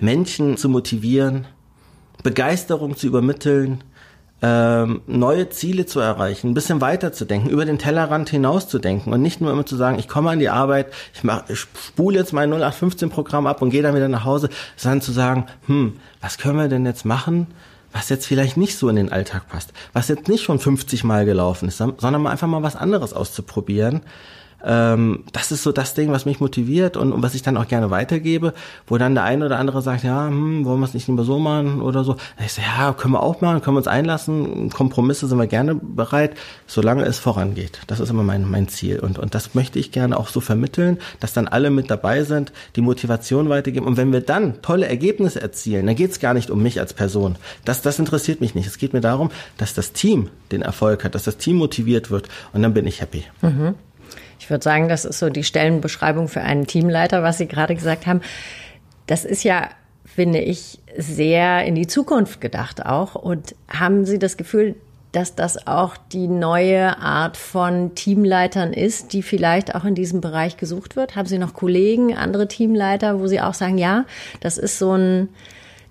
Menschen 0.00 0.58
zu 0.58 0.68
motivieren, 0.68 1.46
Begeisterung 2.22 2.94
zu 2.94 3.06
übermitteln, 3.06 3.82
ähm, 4.42 5.02
neue 5.06 5.48
Ziele 5.50 5.86
zu 5.86 6.00
erreichen, 6.00 6.50
ein 6.50 6.54
bisschen 6.54 6.80
weiter 6.80 7.12
zu 7.12 7.24
denken, 7.24 7.48
über 7.48 7.64
den 7.64 7.78
Tellerrand 7.78 8.28
hinaus 8.28 8.68
zu 8.68 8.80
denken 8.80 9.12
und 9.12 9.22
nicht 9.22 9.40
nur 9.40 9.52
immer 9.52 9.64
zu 9.64 9.76
sagen, 9.76 9.98
ich 9.98 10.08
komme 10.08 10.30
an 10.30 10.40
die 10.40 10.48
Arbeit, 10.48 10.92
ich, 11.14 11.22
mach, 11.22 11.48
ich 11.48 11.60
spule 11.60 12.18
jetzt 12.18 12.32
mein 12.32 12.52
0815-Programm 12.52 13.46
ab 13.46 13.62
und 13.62 13.70
gehe 13.70 13.82
dann 13.82 13.94
wieder 13.94 14.08
nach 14.08 14.24
Hause, 14.24 14.48
sondern 14.76 15.00
zu 15.00 15.12
sagen, 15.12 15.46
hm, 15.66 15.94
was 16.20 16.38
können 16.38 16.58
wir 16.58 16.68
denn 16.68 16.84
jetzt 16.84 17.04
machen, 17.04 17.46
was 17.92 18.08
jetzt 18.08 18.26
vielleicht 18.26 18.56
nicht 18.56 18.76
so 18.76 18.88
in 18.88 18.96
den 18.96 19.12
Alltag 19.12 19.48
passt, 19.48 19.72
was 19.92 20.08
jetzt 20.08 20.28
nicht 20.28 20.42
schon 20.42 20.58
50 20.58 21.04
Mal 21.04 21.24
gelaufen 21.24 21.68
ist, 21.68 21.76
sondern 21.76 22.22
mal 22.22 22.30
einfach 22.30 22.48
mal 22.48 22.62
was 22.62 22.74
anderes 22.74 23.12
auszuprobieren 23.12 24.02
ähm, 24.64 25.24
das 25.32 25.52
ist 25.52 25.62
so 25.62 25.72
das 25.72 25.94
Ding, 25.94 26.10
was 26.12 26.26
mich 26.26 26.40
motiviert 26.40 26.96
und, 26.96 27.12
und 27.12 27.22
was 27.22 27.34
ich 27.34 27.42
dann 27.42 27.56
auch 27.56 27.68
gerne 27.68 27.90
weitergebe, 27.90 28.54
wo 28.86 28.98
dann 28.98 29.14
der 29.14 29.24
eine 29.24 29.46
oder 29.46 29.58
andere 29.58 29.82
sagt, 29.82 30.04
ja, 30.04 30.28
hm, 30.28 30.64
wollen 30.64 30.80
wir 30.80 30.86
es 30.86 30.94
nicht 30.94 31.08
lieber 31.08 31.24
so 31.24 31.38
machen 31.38 31.80
oder 31.80 32.04
so. 32.04 32.16
Ich 32.44 32.52
sage, 32.52 32.68
ja, 32.76 32.92
können 32.92 33.14
wir 33.14 33.22
auch 33.22 33.40
machen, 33.40 33.62
können 33.62 33.76
wir 33.76 33.78
uns 33.78 33.88
einlassen, 33.88 34.70
Kompromisse 34.70 35.26
sind 35.26 35.38
wir 35.38 35.46
gerne 35.46 35.74
bereit, 35.74 36.34
solange 36.66 37.04
es 37.04 37.18
vorangeht. 37.18 37.80
Das 37.86 38.00
ist 38.00 38.10
immer 38.10 38.22
mein, 38.22 38.48
mein 38.48 38.68
Ziel 38.68 39.00
und, 39.00 39.18
und 39.18 39.34
das 39.34 39.54
möchte 39.54 39.78
ich 39.78 39.92
gerne 39.92 40.18
auch 40.18 40.28
so 40.28 40.40
vermitteln, 40.40 40.98
dass 41.20 41.32
dann 41.32 41.48
alle 41.48 41.70
mit 41.70 41.90
dabei 41.90 42.24
sind, 42.24 42.52
die 42.76 42.82
Motivation 42.82 43.48
weitergeben 43.48 43.86
und 43.86 43.96
wenn 43.96 44.12
wir 44.12 44.20
dann 44.20 44.62
tolle 44.62 44.86
Ergebnisse 44.86 45.40
erzielen, 45.40 45.86
dann 45.86 45.96
geht 45.96 46.12
es 46.12 46.20
gar 46.20 46.34
nicht 46.34 46.50
um 46.50 46.62
mich 46.62 46.80
als 46.80 46.94
Person. 46.94 47.36
Das, 47.64 47.82
das 47.82 47.98
interessiert 47.98 48.40
mich 48.40 48.54
nicht. 48.54 48.66
Es 48.66 48.78
geht 48.78 48.92
mir 48.92 49.00
darum, 49.00 49.30
dass 49.56 49.74
das 49.74 49.92
Team 49.92 50.28
den 50.50 50.62
Erfolg 50.62 51.04
hat, 51.04 51.14
dass 51.14 51.24
das 51.24 51.36
Team 51.36 51.56
motiviert 51.56 52.10
wird 52.10 52.28
und 52.52 52.62
dann 52.62 52.74
bin 52.74 52.86
ich 52.86 53.00
happy. 53.00 53.24
Mhm. 53.40 53.74
Ich 54.42 54.50
würde 54.50 54.64
sagen, 54.64 54.88
das 54.88 55.04
ist 55.04 55.20
so 55.20 55.30
die 55.30 55.44
Stellenbeschreibung 55.44 56.26
für 56.26 56.40
einen 56.40 56.66
Teamleiter, 56.66 57.22
was 57.22 57.38
Sie 57.38 57.46
gerade 57.46 57.76
gesagt 57.76 58.08
haben. 58.08 58.22
Das 59.06 59.24
ist 59.24 59.44
ja, 59.44 59.68
finde 60.04 60.40
ich, 60.40 60.80
sehr 60.98 61.64
in 61.64 61.76
die 61.76 61.86
Zukunft 61.86 62.40
gedacht 62.40 62.84
auch. 62.84 63.14
Und 63.14 63.54
haben 63.68 64.04
Sie 64.04 64.18
das 64.18 64.36
Gefühl, 64.36 64.74
dass 65.12 65.36
das 65.36 65.68
auch 65.68 65.96
die 65.96 66.26
neue 66.26 66.98
Art 66.98 67.36
von 67.36 67.94
Teamleitern 67.94 68.72
ist, 68.72 69.12
die 69.12 69.22
vielleicht 69.22 69.76
auch 69.76 69.84
in 69.84 69.94
diesem 69.94 70.20
Bereich 70.20 70.56
gesucht 70.56 70.96
wird? 70.96 71.14
Haben 71.14 71.28
Sie 71.28 71.38
noch 71.38 71.54
Kollegen, 71.54 72.16
andere 72.16 72.48
Teamleiter, 72.48 73.20
wo 73.20 73.28
Sie 73.28 73.40
auch 73.40 73.54
sagen, 73.54 73.78
ja, 73.78 74.06
das 74.40 74.58
ist 74.58 74.76
so 74.76 74.96
ein 74.96 75.28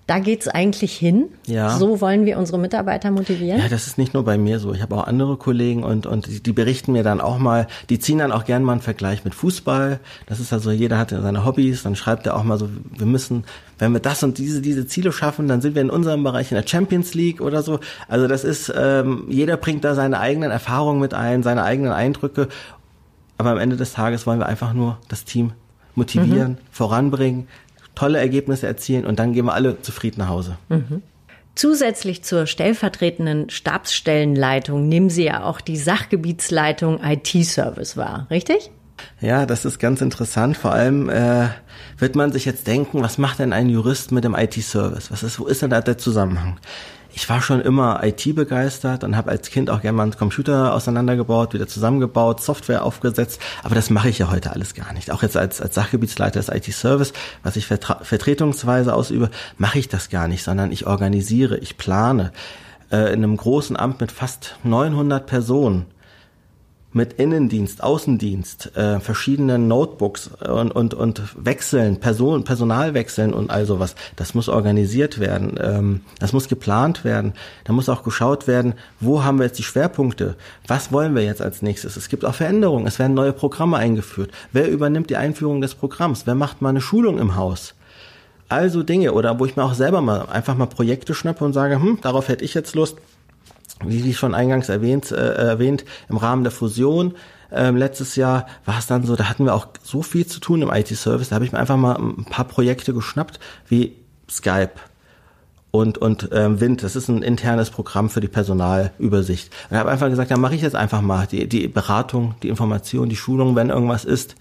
da 0.06 0.18
geht's 0.18 0.48
eigentlich 0.48 0.96
hin. 0.96 1.28
Ja. 1.46 1.78
So 1.78 2.00
wollen 2.00 2.26
wir 2.26 2.36
unsere 2.36 2.58
Mitarbeiter 2.58 3.10
motivieren. 3.10 3.60
Ja, 3.60 3.68
das 3.68 3.86
ist 3.86 3.98
nicht 3.98 4.14
nur 4.14 4.24
bei 4.24 4.36
mir 4.36 4.58
so. 4.58 4.74
Ich 4.74 4.82
habe 4.82 4.96
auch 4.96 5.06
andere 5.06 5.36
Kollegen 5.36 5.84
und, 5.84 6.06
und 6.06 6.26
die, 6.26 6.42
die 6.42 6.52
berichten 6.52 6.92
mir 6.92 7.04
dann 7.04 7.20
auch 7.20 7.38
mal, 7.38 7.68
die 7.88 7.98
ziehen 7.98 8.18
dann 8.18 8.32
auch 8.32 8.44
gerne 8.44 8.64
mal 8.64 8.72
einen 8.72 8.80
Vergleich 8.80 9.24
mit 9.24 9.34
Fußball. 9.34 10.00
Das 10.26 10.40
ist 10.40 10.52
also, 10.52 10.72
jeder 10.72 10.98
hat 10.98 11.10
seine 11.10 11.44
Hobbys, 11.44 11.84
dann 11.84 11.94
schreibt 11.94 12.26
er 12.26 12.36
auch 12.36 12.42
mal 12.42 12.58
so, 12.58 12.68
wir 12.96 13.06
müssen, 13.06 13.44
wenn 13.78 13.92
wir 13.92 14.00
das 14.00 14.22
und 14.24 14.38
diese, 14.38 14.60
diese 14.60 14.86
Ziele 14.86 15.12
schaffen, 15.12 15.46
dann 15.46 15.60
sind 15.60 15.76
wir 15.76 15.82
in 15.82 15.90
unserem 15.90 16.24
Bereich 16.24 16.50
in 16.50 16.56
der 16.56 16.66
Champions 16.66 17.14
League 17.14 17.40
oder 17.40 17.62
so. 17.62 17.78
Also 18.08 18.26
das 18.26 18.42
ist, 18.42 18.72
ähm, 18.76 19.26
jeder 19.28 19.56
bringt 19.56 19.84
da 19.84 19.94
seine 19.94 20.18
eigenen 20.18 20.50
Erfahrungen 20.50 21.00
mit 21.00 21.14
ein, 21.14 21.44
seine 21.44 21.62
eigenen 21.62 21.92
Eindrücke. 21.92 22.48
Aber 23.38 23.50
am 23.50 23.58
Ende 23.58 23.76
des 23.76 23.92
Tages 23.92 24.26
wollen 24.26 24.40
wir 24.40 24.46
einfach 24.46 24.72
nur 24.72 24.98
das 25.08 25.24
Team 25.24 25.52
motivieren, 25.94 26.52
mhm. 26.52 26.58
voranbringen, 26.70 27.48
tolle 27.94 28.18
Ergebnisse 28.18 28.66
erzielen 28.66 29.06
und 29.06 29.18
dann 29.18 29.32
gehen 29.32 29.44
wir 29.46 29.54
alle 29.54 29.80
zufrieden 29.82 30.20
nach 30.20 30.28
Hause. 30.28 30.56
Mhm. 30.68 31.02
Zusätzlich 31.54 32.24
zur 32.24 32.46
stellvertretenden 32.46 33.50
Stabsstellenleitung 33.50 34.88
nehmen 34.88 35.10
Sie 35.10 35.24
ja 35.24 35.44
auch 35.44 35.60
die 35.60 35.76
Sachgebietsleitung 35.76 37.00
IT-Service 37.04 37.96
wahr, 37.96 38.26
richtig? 38.30 38.70
Ja, 39.20 39.44
das 39.46 39.64
ist 39.64 39.78
ganz 39.78 40.00
interessant. 40.00 40.56
Vor 40.56 40.72
allem 40.72 41.10
äh, 41.10 41.48
wird 41.98 42.16
man 42.16 42.32
sich 42.32 42.44
jetzt 42.44 42.66
denken, 42.66 43.02
was 43.02 43.18
macht 43.18 43.38
denn 43.38 43.52
ein 43.52 43.68
Jurist 43.68 44.12
mit 44.12 44.24
dem 44.24 44.34
IT-Service? 44.34 45.10
Was 45.10 45.22
ist, 45.22 45.38
wo 45.38 45.46
ist 45.46 45.62
denn 45.62 45.70
da 45.70 45.80
der 45.80 45.98
Zusammenhang? 45.98 46.58
Ich 47.14 47.28
war 47.28 47.42
schon 47.42 47.60
immer 47.60 48.02
IT 48.02 48.34
begeistert 48.34 49.04
und 49.04 49.16
habe 49.16 49.30
als 49.30 49.50
Kind 49.50 49.70
auch 49.70 49.82
gerne 49.82 49.96
mal 49.96 50.04
einen 50.04 50.16
Computer 50.16 50.74
auseinandergebaut, 50.74 51.54
wieder 51.54 51.66
zusammengebaut, 51.66 52.42
Software 52.42 52.84
aufgesetzt. 52.84 53.40
Aber 53.62 53.74
das 53.74 53.90
mache 53.90 54.08
ich 54.08 54.18
ja 54.18 54.30
heute 54.30 54.52
alles 54.52 54.74
gar 54.74 54.92
nicht. 54.92 55.10
Auch 55.10 55.22
jetzt 55.22 55.36
als, 55.36 55.60
als 55.60 55.74
Sachgebietsleiter 55.74 56.40
des 56.40 56.48
IT-Service, 56.48 57.12
was 57.42 57.56
ich 57.56 57.66
vertretungsweise 57.66 58.94
ausübe, 58.94 59.30
mache 59.58 59.78
ich 59.78 59.88
das 59.88 60.08
gar 60.08 60.28
nicht, 60.28 60.42
sondern 60.42 60.72
ich 60.72 60.86
organisiere, 60.86 61.58
ich 61.58 61.76
plane. 61.76 62.32
Äh, 62.90 63.12
in 63.12 63.24
einem 63.24 63.36
großen 63.36 63.76
Amt 63.76 64.00
mit 64.00 64.12
fast 64.12 64.56
900 64.64 65.26
Personen 65.26 65.86
mit 66.92 67.14
Innendienst, 67.14 67.82
Außendienst, 67.82 68.76
äh, 68.76 69.00
verschiedenen 69.00 69.68
Notebooks 69.68 70.30
und, 70.48 70.72
und, 70.72 70.94
und 70.94 71.22
Wechseln, 71.36 72.00
Person, 72.00 72.44
Personalwechseln 72.44 73.32
und 73.32 73.50
all 73.50 73.66
sowas. 73.66 73.94
Das 74.16 74.34
muss 74.34 74.48
organisiert 74.48 75.18
werden, 75.18 75.58
ähm, 75.60 76.00
das 76.18 76.32
muss 76.32 76.48
geplant 76.48 77.04
werden. 77.04 77.32
Da 77.64 77.72
muss 77.72 77.88
auch 77.88 78.02
geschaut 78.02 78.46
werden, 78.46 78.74
wo 79.00 79.24
haben 79.24 79.38
wir 79.38 79.46
jetzt 79.46 79.58
die 79.58 79.62
Schwerpunkte? 79.62 80.36
Was 80.66 80.92
wollen 80.92 81.14
wir 81.14 81.24
jetzt 81.24 81.42
als 81.42 81.62
nächstes? 81.62 81.96
Es 81.96 82.08
gibt 82.08 82.24
auch 82.24 82.34
Veränderungen, 82.34 82.86
es 82.86 82.98
werden 82.98 83.14
neue 83.14 83.32
Programme 83.32 83.76
eingeführt. 83.78 84.30
Wer 84.52 84.70
übernimmt 84.70 85.10
die 85.10 85.16
Einführung 85.16 85.60
des 85.60 85.74
Programms? 85.74 86.26
Wer 86.26 86.34
macht 86.34 86.60
mal 86.60 86.70
eine 86.70 86.80
Schulung 86.80 87.18
im 87.18 87.36
Haus? 87.36 87.74
Also 88.48 88.82
Dinge 88.82 89.12
oder 89.14 89.40
wo 89.40 89.46
ich 89.46 89.56
mir 89.56 89.64
auch 89.64 89.72
selber 89.72 90.02
mal 90.02 90.26
einfach 90.26 90.54
mal 90.54 90.66
Projekte 90.66 91.14
schnappe 91.14 91.42
und 91.42 91.54
sage, 91.54 91.76
hm, 91.76 92.00
darauf 92.02 92.28
hätte 92.28 92.44
ich 92.44 92.52
jetzt 92.52 92.74
Lust 92.74 92.98
wie 93.86 94.08
ich 94.08 94.18
schon 94.18 94.34
eingangs 94.34 94.68
erwähnt, 94.68 95.10
äh, 95.10 95.34
erwähnt, 95.34 95.84
im 96.08 96.16
Rahmen 96.16 96.44
der 96.44 96.52
Fusion 96.52 97.14
ähm, 97.54 97.76
letztes 97.76 98.16
Jahr 98.16 98.46
war 98.64 98.78
es 98.78 98.86
dann 98.86 99.04
so, 99.04 99.14
da 99.14 99.28
hatten 99.28 99.44
wir 99.44 99.54
auch 99.54 99.66
so 99.82 100.02
viel 100.02 100.26
zu 100.26 100.40
tun 100.40 100.62
im 100.62 100.70
IT-Service, 100.70 101.28
da 101.28 101.34
habe 101.34 101.44
ich 101.44 101.52
mir 101.52 101.58
einfach 101.58 101.76
mal 101.76 101.96
ein 101.96 102.24
paar 102.24 102.46
Projekte 102.46 102.94
geschnappt, 102.94 103.38
wie 103.68 103.94
Skype 104.30 104.72
und, 105.70 105.98
und 105.98 106.30
ähm, 106.32 106.60
Wind, 106.60 106.82
das 106.82 106.96
ist 106.96 107.08
ein 107.08 107.22
internes 107.22 107.70
Programm 107.70 108.10
für 108.10 108.20
die 108.20 108.28
Personalübersicht. 108.28 109.52
Und 109.68 109.76
ich 109.76 109.78
habe 109.78 109.90
einfach 109.90 110.08
gesagt, 110.08 110.30
da 110.30 110.36
mache 110.36 110.54
ich 110.54 110.62
jetzt 110.62 110.76
einfach 110.76 111.00
mal 111.00 111.26
die, 111.26 111.48
die 111.48 111.68
Beratung, 111.68 112.34
die 112.42 112.48
Information, 112.48 113.08
die 113.08 113.16
Schulung, 113.16 113.56
wenn 113.56 113.70
irgendwas 113.70 114.04
ist. 114.04 114.34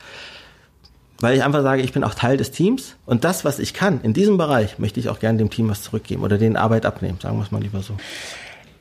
Weil 1.20 1.36
ich 1.36 1.44
einfach 1.44 1.62
sage, 1.62 1.84
ich 1.84 1.94
bin 1.94 2.04
auch 2.04 2.16
Teil 2.16 2.36
des 2.36 2.52
Teams 2.52 2.96
und 3.06 3.24
das, 3.24 3.46
was 3.46 3.60
ich 3.60 3.74
kann 3.74 4.02
in 4.02 4.14
diesem 4.14 4.38
Bereich, 4.38 4.80
möchte 4.80 5.00
ich 5.00 5.08
auch 5.08 5.20
gerne 5.20 5.38
dem 5.38 5.50
Team 5.50 5.70
was 5.70 5.84
zurückgeben 5.84 6.24
oder 6.24 6.38
den 6.38 6.58
Arbeit 6.58 6.86
abnehmen, 6.86 7.20
sagen 7.22 7.38
wir 7.38 7.44
es 7.44 7.52
mal 7.52 7.62
lieber 7.62 7.82
so. 7.82 7.96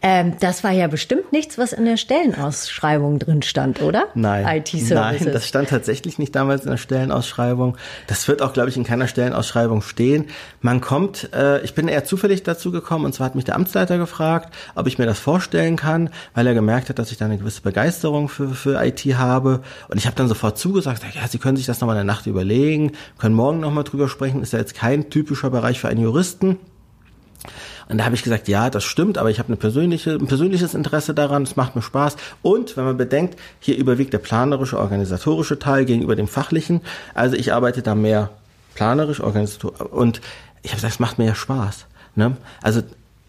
Ähm, 0.03 0.35
das 0.41 0.65
war 0.65 0.71
ja 0.71 0.87
bestimmt 0.87 1.31
nichts, 1.31 1.59
was 1.59 1.75
in 1.75 1.85
der 1.85 1.99
Stellenausschreibung 1.99 3.19
drin 3.19 3.43
stand, 3.43 3.83
oder? 3.83 4.07
Nein. 4.15 4.59
IT-Services. 4.59 4.91
Nein, 5.27 5.33
das 5.33 5.47
stand 5.47 5.69
tatsächlich 5.69 6.19
nicht 6.19 6.35
damals 6.35 6.65
in 6.65 6.71
der 6.71 6.79
Stellenausschreibung. 6.79 7.77
Das 8.07 8.27
wird 8.27 8.41
auch, 8.41 8.55
glaube 8.55 8.71
ich, 8.71 8.77
in 8.79 8.85
keiner 8.85 9.09
Stellenausschreibung 9.09 9.83
stehen. 9.83 10.27
Man 10.63 10.81
kommt, 10.81 11.31
äh, 11.35 11.61
ich 11.63 11.75
bin 11.75 11.87
eher 11.87 12.05
zufällig 12.05 12.43
dazu 12.43 12.71
gekommen, 12.71 13.05
und 13.05 13.15
zwar 13.15 13.27
hat 13.27 13.35
mich 13.35 13.45
der 13.45 13.57
Amtsleiter 13.57 13.99
gefragt, 13.99 14.55
ob 14.75 14.87
ich 14.87 14.99
mir 14.99 15.07
das 15.07 15.19
vorstellen 15.19 15.77
kann, 15.77 16.09
weil 16.35 16.47
er 16.47 16.55
gemerkt 16.55 16.89
hat, 16.89 16.99
dass 16.99 17.13
ich 17.13 17.19
da 17.19 17.27
eine 17.27 17.37
gewisse 17.37 17.61
Begeisterung 17.61 18.31
für, 18.31 18.51
für 18.51 18.83
IT 18.83 19.05
habe. 19.19 19.61
Und 19.89 19.99
ich 19.99 20.07
habe 20.07 20.17
dann 20.17 20.29
sofort 20.29 20.59
zugesagt, 20.59 21.03
ja, 21.15 21.29
Sie 21.29 21.39
können 21.39 21.59
sich 21.59 21.67
das 21.67 21.81
nochmal 21.81 21.97
in 21.97 22.07
der 22.07 22.15
Nacht 22.15 22.27
überlegen, 22.27 22.93
können 23.19 23.35
morgen 23.35 23.61
nochmal 23.61 23.85
drüber 23.85 24.09
sprechen. 24.09 24.43
Ist 24.43 24.55
ja 24.55 24.59
jetzt 24.59 24.75
kein 24.75 25.11
typischer 25.11 25.51
Bereich 25.51 25.79
für 25.79 25.89
einen 25.89 26.01
Juristen. 26.01 26.59
Und 27.91 27.99
da 27.99 28.05
habe 28.05 28.15
ich 28.15 28.23
gesagt, 28.23 28.47
ja, 28.47 28.71
das 28.71 28.85
stimmt, 28.85 29.19
aber 29.19 29.31
ich 29.31 29.41
habe 29.41 29.49
eine 29.49 29.57
persönliche, 29.57 30.13
ein 30.13 30.29
persönliches 30.29 30.75
Interesse 30.75 31.13
daran, 31.13 31.43
es 31.43 31.57
macht 31.57 31.75
mir 31.75 31.83
Spaß. 31.83 32.17
Und 32.41 32.77
wenn 32.77 32.85
man 32.85 32.97
bedenkt, 32.97 33.37
hier 33.59 33.77
überwiegt 33.77 34.13
der 34.13 34.19
planerische, 34.19 34.79
organisatorische 34.79 35.59
Teil 35.59 35.85
gegenüber 35.85 36.15
dem 36.15 36.29
fachlichen. 36.29 36.83
Also 37.15 37.37
ich 37.37 37.53
arbeite 37.53 37.83
da 37.83 37.97
mehr 37.97 38.31
planerisch, 38.77 39.21
organisatorisch 39.21 39.81
und 39.81 40.21
ich 40.63 40.71
habe 40.71 40.77
gesagt, 40.77 40.95
es 40.95 41.01
macht 41.01 41.19
mir 41.19 41.27
ja 41.27 41.35
Spaß. 41.35 41.87
Ne? 42.15 42.37
Also 42.63 42.83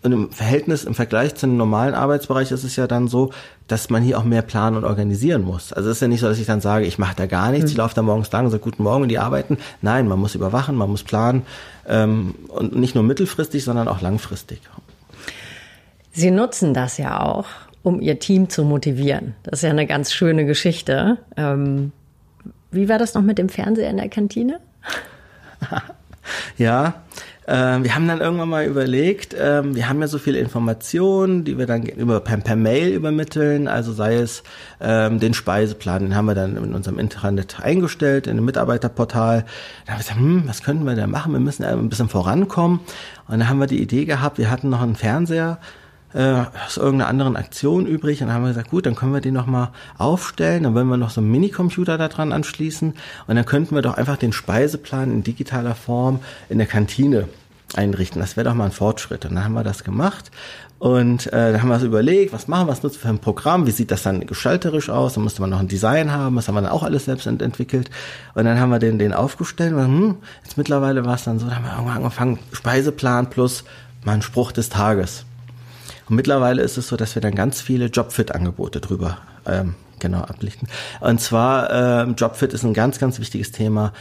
und 0.04 0.12
im 0.12 0.32
Verhältnis, 0.32 0.84
im 0.84 0.96
Vergleich 0.96 1.36
zu 1.36 1.46
einem 1.46 1.58
normalen 1.58 1.94
Arbeitsbereich 1.94 2.52
ist 2.52 2.64
es 2.64 2.76
ja 2.76 2.88
dann 2.88 3.08
so, 3.08 3.32
dass 3.68 3.90
man 3.90 4.02
hier 4.02 4.18
auch 4.18 4.24
mehr 4.24 4.42
planen 4.42 4.78
und 4.78 4.84
organisieren 4.84 5.44
muss. 5.44 5.74
Also 5.74 5.90
es 5.90 5.98
ist 5.98 6.02
ja 6.02 6.08
nicht 6.08 6.22
so, 6.22 6.28
dass 6.28 6.40
ich 6.40 6.48
dann 6.48 6.60
sage, 6.60 6.86
ich 6.86 6.98
mache 6.98 7.16
da 7.16 7.28
gar 7.28 7.52
nichts, 7.52 7.66
mhm. 7.66 7.72
ich 7.72 7.78
laufe 7.78 7.94
da 7.94 8.02
morgens 8.02 8.32
lang 8.32 8.46
und 8.46 8.52
sage 8.52 8.64
Guten 8.64 8.84
Morgen 8.84 9.04
und 9.04 9.10
die 9.10 9.20
arbeiten. 9.20 9.58
Nein, 9.82 10.08
man 10.08 10.20
muss 10.20 10.34
überwachen, 10.34 10.76
man 10.76 10.90
muss 10.90 11.04
planen 11.04 11.44
ähm, 11.88 12.34
und 12.48 12.76
nicht 12.76 12.96
nur 12.96 13.04
mittelfristig, 13.04 13.64
sondern 13.64 13.88
auch 13.88 14.02
langfristig. 14.02 14.62
Sie 16.12 16.32
nutzen 16.32 16.74
das 16.74 16.98
ja 16.98 17.22
auch, 17.22 17.46
um 17.84 18.02
Ihr 18.02 18.20
Team 18.20 18.50
zu 18.50 18.64
motivieren. 18.64 19.36
Das 19.44 19.60
ist 19.60 19.64
ja 19.64 19.70
eine 19.70 19.86
ganz 19.86 20.12
schöne 20.12 20.46
Geschichte. 20.46 21.18
Ähm, 21.38 21.92
wie 22.72 22.90
war 22.90 22.98
das 22.98 23.14
noch 23.14 23.22
mit 23.22 23.38
dem 23.38 23.50
Fernseher 23.50 23.90
in 23.90 23.98
der 23.98 24.10
Kantine? 24.10 24.60
ja, 26.58 26.96
äh, 27.52 27.84
wir 27.84 27.96
haben 27.96 28.08
dann 28.08 28.22
irgendwann 28.22 28.48
mal 28.48 28.66
überlegt, 28.66 29.34
äh, 29.34 29.62
wir 29.76 29.90
haben 29.90 30.00
ja 30.00 30.08
so 30.08 30.20
viele 30.20 30.40
Informationen, 30.40 31.44
die 31.44 31.58
wir 31.58 31.66
dann 31.66 31.84
über, 31.84 32.22
per, 32.22 32.38
per 32.38 32.56
Mail 32.56 32.94
übermitteln, 32.94 33.68
also 33.68 33.92
sei 33.92 34.16
es 34.16 34.44
ähm, 34.80 35.20
den 35.20 35.34
Speiseplan, 35.34 36.04
den 36.04 36.16
haben 36.16 36.28
wir 36.28 36.36
dann 36.36 36.56
in 36.56 36.74
unserem 36.74 36.98
Internet 36.98 37.60
eingestellt, 37.62 38.28
in 38.28 38.38
einem 38.38 38.46
Mitarbeiterportal. 38.46 39.46
Da 39.86 39.92
haben 39.92 40.00
wir 40.00 40.04
gesagt, 40.04 40.20
hm, 40.20 40.44
was 40.46 40.64
könnten 40.64 40.86
wir 40.86 40.96
da 40.96 41.08
machen? 41.08 41.34
Wir 41.34 41.42
müssen 41.42 41.66
ein 41.66 41.90
bisschen 41.90 42.08
vorankommen. 42.08 42.80
Und 43.28 43.40
dann 43.40 43.50
haben 43.50 43.60
wir 43.60 43.68
die 43.68 43.82
Idee 43.82 44.06
gehabt, 44.06 44.38
wir 44.38 44.50
hatten 44.50 44.70
noch 44.70 44.82
einen 44.82 44.96
Fernseher, 44.96 45.60
äh, 46.14 46.44
aus 46.66 46.78
irgendeiner 46.78 47.10
anderen 47.10 47.36
Aktion 47.36 47.86
übrig. 47.86 48.22
Und 48.22 48.28
dann 48.28 48.36
haben 48.36 48.44
wir 48.44 48.50
gesagt, 48.50 48.70
gut, 48.70 48.86
dann 48.86 48.96
können 48.96 49.14
wir 49.14 49.22
den 49.22 49.34
nochmal 49.34 49.70
aufstellen. 49.98 50.64
Dann 50.64 50.74
wollen 50.74 50.88
wir 50.88 50.98
noch 50.98 51.10
so 51.10 51.20
einen 51.20 51.32
Minicomputer 51.32 51.98
da 51.98 52.08
dran 52.08 52.32
anschließen. 52.32 52.94
Und 53.28 53.36
dann 53.36 53.46
könnten 53.46 53.76
wir 53.76 53.82
doch 53.82 53.96
einfach 53.96 54.18
den 54.18 54.32
Speiseplan 54.32 55.12
in 55.12 55.24
digitaler 55.24 55.76
Form 55.76 56.20
in 56.50 56.58
der 56.58 56.68
Kantine 56.68 57.28
einrichten. 57.76 58.22
Das 58.22 58.38
wäre 58.38 58.50
doch 58.50 58.56
mal 58.56 58.66
ein 58.66 58.72
Fortschritt. 58.72 59.26
Und 59.26 59.36
dann 59.36 59.44
haben 59.44 59.54
wir 59.54 59.64
das 59.64 59.84
gemacht. 59.84 60.32
Und 60.82 61.28
äh, 61.28 61.52
dann 61.52 61.62
haben 61.62 61.70
wir 61.70 61.76
uns 61.76 61.84
überlegt, 61.84 62.34
was 62.34 62.48
machen 62.48 62.66
wir, 62.66 62.72
was 62.72 62.82
nutzen 62.82 62.96
wir 62.96 63.02
für 63.02 63.10
ein 63.10 63.20
Programm, 63.20 63.68
wie 63.68 63.72
sieht 63.72 63.92
das 63.92 64.02
dann 64.02 64.26
gestalterisch 64.26 64.90
aus, 64.90 65.14
dann 65.14 65.24
musste 65.24 65.40
man 65.40 65.52
noch 65.52 65.60
ein 65.60 65.68
Design 65.68 66.12
haben, 66.12 66.36
das 66.36 66.48
haben 66.48 66.56
wir 66.56 66.62
dann 66.64 66.72
auch 66.72 66.82
alles 66.82 67.06
selbst 67.06 67.28
entwickelt. 67.28 67.92
Und 68.34 68.46
dann 68.46 68.60
haben 68.60 68.72
wir 68.72 68.80
den, 68.80 68.98
den 68.98 69.14
aufgestellt 69.14 69.74
und 69.74 69.86
hm, 69.86 70.16
jetzt 70.44 70.58
mittlerweile 70.58 71.06
war 71.06 71.14
es 71.14 71.24
dann 71.24 71.38
so, 71.38 71.46
da 71.46 71.58
haben 71.58 71.66
wir 71.66 71.74
irgendwann 71.74 71.98
angefangen, 71.98 72.40
Speiseplan 72.52 73.30
plus 73.30 73.64
mal 74.04 74.14
ein 74.14 74.24
Spruch 74.24 74.52
des 74.52 74.70
Tages. 74.70 75.26
Und 76.10 76.16
mittlerweile 76.16 76.64
ist 76.64 76.80
es 76.80 76.88
so, 76.88 76.98
dass 76.98 77.14
wir 77.14 77.22
dann 77.22 77.36
ganz 77.36 77.62
viele 77.62 77.86
Jobfit-Angebote 77.86 78.82
drüber 78.82 79.20
ähm, 79.46 79.76
genau 80.00 80.22
ablichten. 80.22 80.68
Und 81.00 81.22
zwar 81.22 81.70
ähm, 82.02 82.16
Jobfit 82.16 82.54
ist 82.54 82.64
ein 82.64 82.74
ganz, 82.74 82.98
ganz 82.98 83.20
wichtiges 83.20 83.52
Thema. 83.52 83.94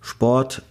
Sport 0.00 0.62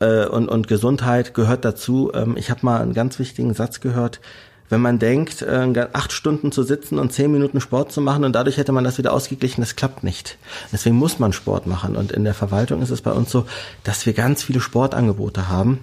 äh, 0.00 0.26
und, 0.26 0.48
und 0.48 0.68
Gesundheit 0.68 1.34
gehört 1.34 1.64
dazu. 1.64 2.10
Ähm, 2.14 2.36
ich 2.36 2.50
habe 2.50 2.60
mal 2.62 2.80
einen 2.80 2.94
ganz 2.94 3.18
wichtigen 3.18 3.54
Satz 3.54 3.80
gehört. 3.80 4.20
Wenn 4.68 4.80
man 4.80 5.00
denkt, 5.00 5.42
äh, 5.42 5.88
acht 5.92 6.12
Stunden 6.12 6.52
zu 6.52 6.62
sitzen 6.62 6.98
und 6.98 7.12
zehn 7.12 7.32
Minuten 7.32 7.60
Sport 7.60 7.90
zu 7.90 8.00
machen 8.00 8.24
und 8.24 8.34
dadurch 8.34 8.56
hätte 8.56 8.70
man 8.70 8.84
das 8.84 8.98
wieder 8.98 9.12
ausgeglichen, 9.12 9.62
das 9.62 9.74
klappt 9.74 10.04
nicht. 10.04 10.38
Deswegen 10.72 10.96
muss 10.96 11.18
man 11.18 11.32
Sport 11.32 11.66
machen. 11.66 11.96
Und 11.96 12.12
in 12.12 12.22
der 12.24 12.34
Verwaltung 12.34 12.80
ist 12.80 12.90
es 12.90 13.02
bei 13.02 13.10
uns 13.10 13.30
so, 13.30 13.46
dass 13.82 14.06
wir 14.06 14.12
ganz 14.12 14.44
viele 14.44 14.60
Sportangebote 14.60 15.48
haben. 15.48 15.80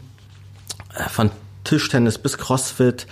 Äh, 0.95 1.09
von 1.09 1.31
Tischtennis 1.63 2.17
bis 2.17 2.37
Crossfit, 2.37 3.07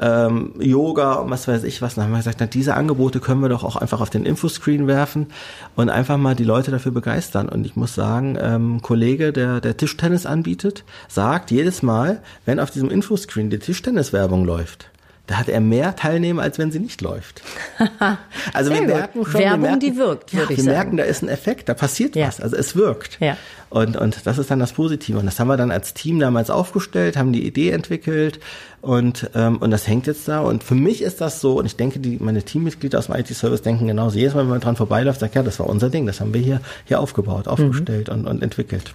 ähm, 0.00 0.52
Yoga 0.58 1.14
und 1.14 1.30
was 1.30 1.48
weiß 1.48 1.64
ich 1.64 1.82
was. 1.82 1.94
Dann 1.94 2.04
haben 2.04 2.12
wir 2.12 2.18
gesagt, 2.18 2.38
na, 2.40 2.46
diese 2.46 2.74
Angebote 2.74 3.20
können 3.20 3.40
wir 3.40 3.48
doch 3.48 3.64
auch 3.64 3.76
einfach 3.76 4.00
auf 4.00 4.10
den 4.10 4.24
Infoscreen 4.24 4.86
werfen 4.86 5.28
und 5.74 5.90
einfach 5.90 6.16
mal 6.16 6.34
die 6.34 6.44
Leute 6.44 6.70
dafür 6.70 6.92
begeistern. 6.92 7.48
Und 7.48 7.66
ich 7.66 7.76
muss 7.76 7.94
sagen, 7.94 8.38
ähm, 8.40 8.82
Kollege, 8.82 9.32
der, 9.32 9.60
der 9.60 9.76
Tischtennis 9.76 10.26
anbietet, 10.26 10.84
sagt 11.08 11.50
jedes 11.50 11.82
Mal, 11.82 12.22
wenn 12.44 12.60
auf 12.60 12.70
diesem 12.70 12.90
Infoscreen 12.90 13.50
die 13.50 13.58
Tischtenniswerbung 13.58 14.44
läuft, 14.44 14.90
da 15.26 15.38
hat 15.38 15.48
er 15.48 15.60
mehr 15.60 15.96
Teilnehmer, 15.96 16.42
als 16.42 16.58
wenn 16.58 16.70
sie 16.70 16.78
nicht 16.78 17.00
läuft. 17.00 17.42
Also 18.52 18.72
wir 18.72 18.82
merken 18.82 19.24
schon, 19.24 19.34
Werbung, 19.34 19.62
wir 19.62 19.68
merken, 19.68 19.80
die 19.80 19.96
wirkt, 19.96 20.32
ja, 20.32 20.48
wir 20.48 20.56
sagen. 20.56 20.68
merken, 20.68 20.96
da 20.96 21.04
ist 21.04 21.22
ein 21.22 21.28
Effekt, 21.28 21.68
da 21.68 21.74
passiert 21.74 22.16
ja. 22.16 22.28
was, 22.28 22.40
also 22.40 22.56
es 22.56 22.76
wirkt. 22.76 23.18
Ja. 23.20 23.36
Und, 23.68 23.96
und 23.96 24.26
das 24.26 24.38
ist 24.38 24.50
dann 24.50 24.60
das 24.60 24.72
Positive. 24.72 25.18
Und 25.18 25.26
das 25.26 25.40
haben 25.40 25.48
wir 25.48 25.56
dann 25.56 25.70
als 25.70 25.92
Team 25.92 26.20
damals 26.20 26.50
aufgestellt, 26.50 27.16
haben 27.16 27.32
die 27.32 27.46
Idee 27.46 27.70
entwickelt 27.70 28.40
und, 28.80 29.30
ähm, 29.34 29.58
und 29.58 29.70
das 29.70 29.86
hängt 29.88 30.06
jetzt 30.06 30.28
da. 30.28 30.40
Und 30.40 30.62
für 30.62 30.74
mich 30.74 31.02
ist 31.02 31.20
das 31.20 31.40
so, 31.40 31.58
und 31.58 31.66
ich 31.66 31.76
denke, 31.76 31.98
die, 31.98 32.18
meine 32.20 32.42
Teammitglieder 32.42 32.98
aus 32.98 33.06
dem 33.06 33.16
IT-Service 33.16 33.62
denken 33.62 33.86
genauso. 33.88 34.18
Jedes 34.18 34.34
Mal, 34.34 34.42
wenn 34.42 34.50
man 34.50 34.60
dran 34.60 34.76
vorbeiläuft, 34.76 35.20
sagt, 35.20 35.34
ja, 35.34 35.42
das 35.42 35.58
war 35.58 35.66
unser 35.66 35.90
Ding, 35.90 36.06
das 36.06 36.20
haben 36.20 36.32
wir 36.32 36.40
hier, 36.40 36.60
hier 36.84 37.00
aufgebaut, 37.00 37.48
aufgestellt 37.48 38.08
mhm. 38.08 38.14
und, 38.14 38.26
und 38.26 38.42
entwickelt. 38.42 38.94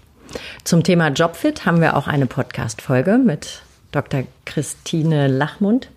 Zum 0.64 0.84
Thema 0.84 1.10
Jobfit 1.10 1.66
haben 1.66 1.82
wir 1.82 1.98
auch 1.98 2.08
eine 2.08 2.26
Podcast-Folge 2.26 3.18
mit 3.18 3.64
Dr. 3.92 4.24
Christine 4.46 5.28
Lachmund. 5.28 5.90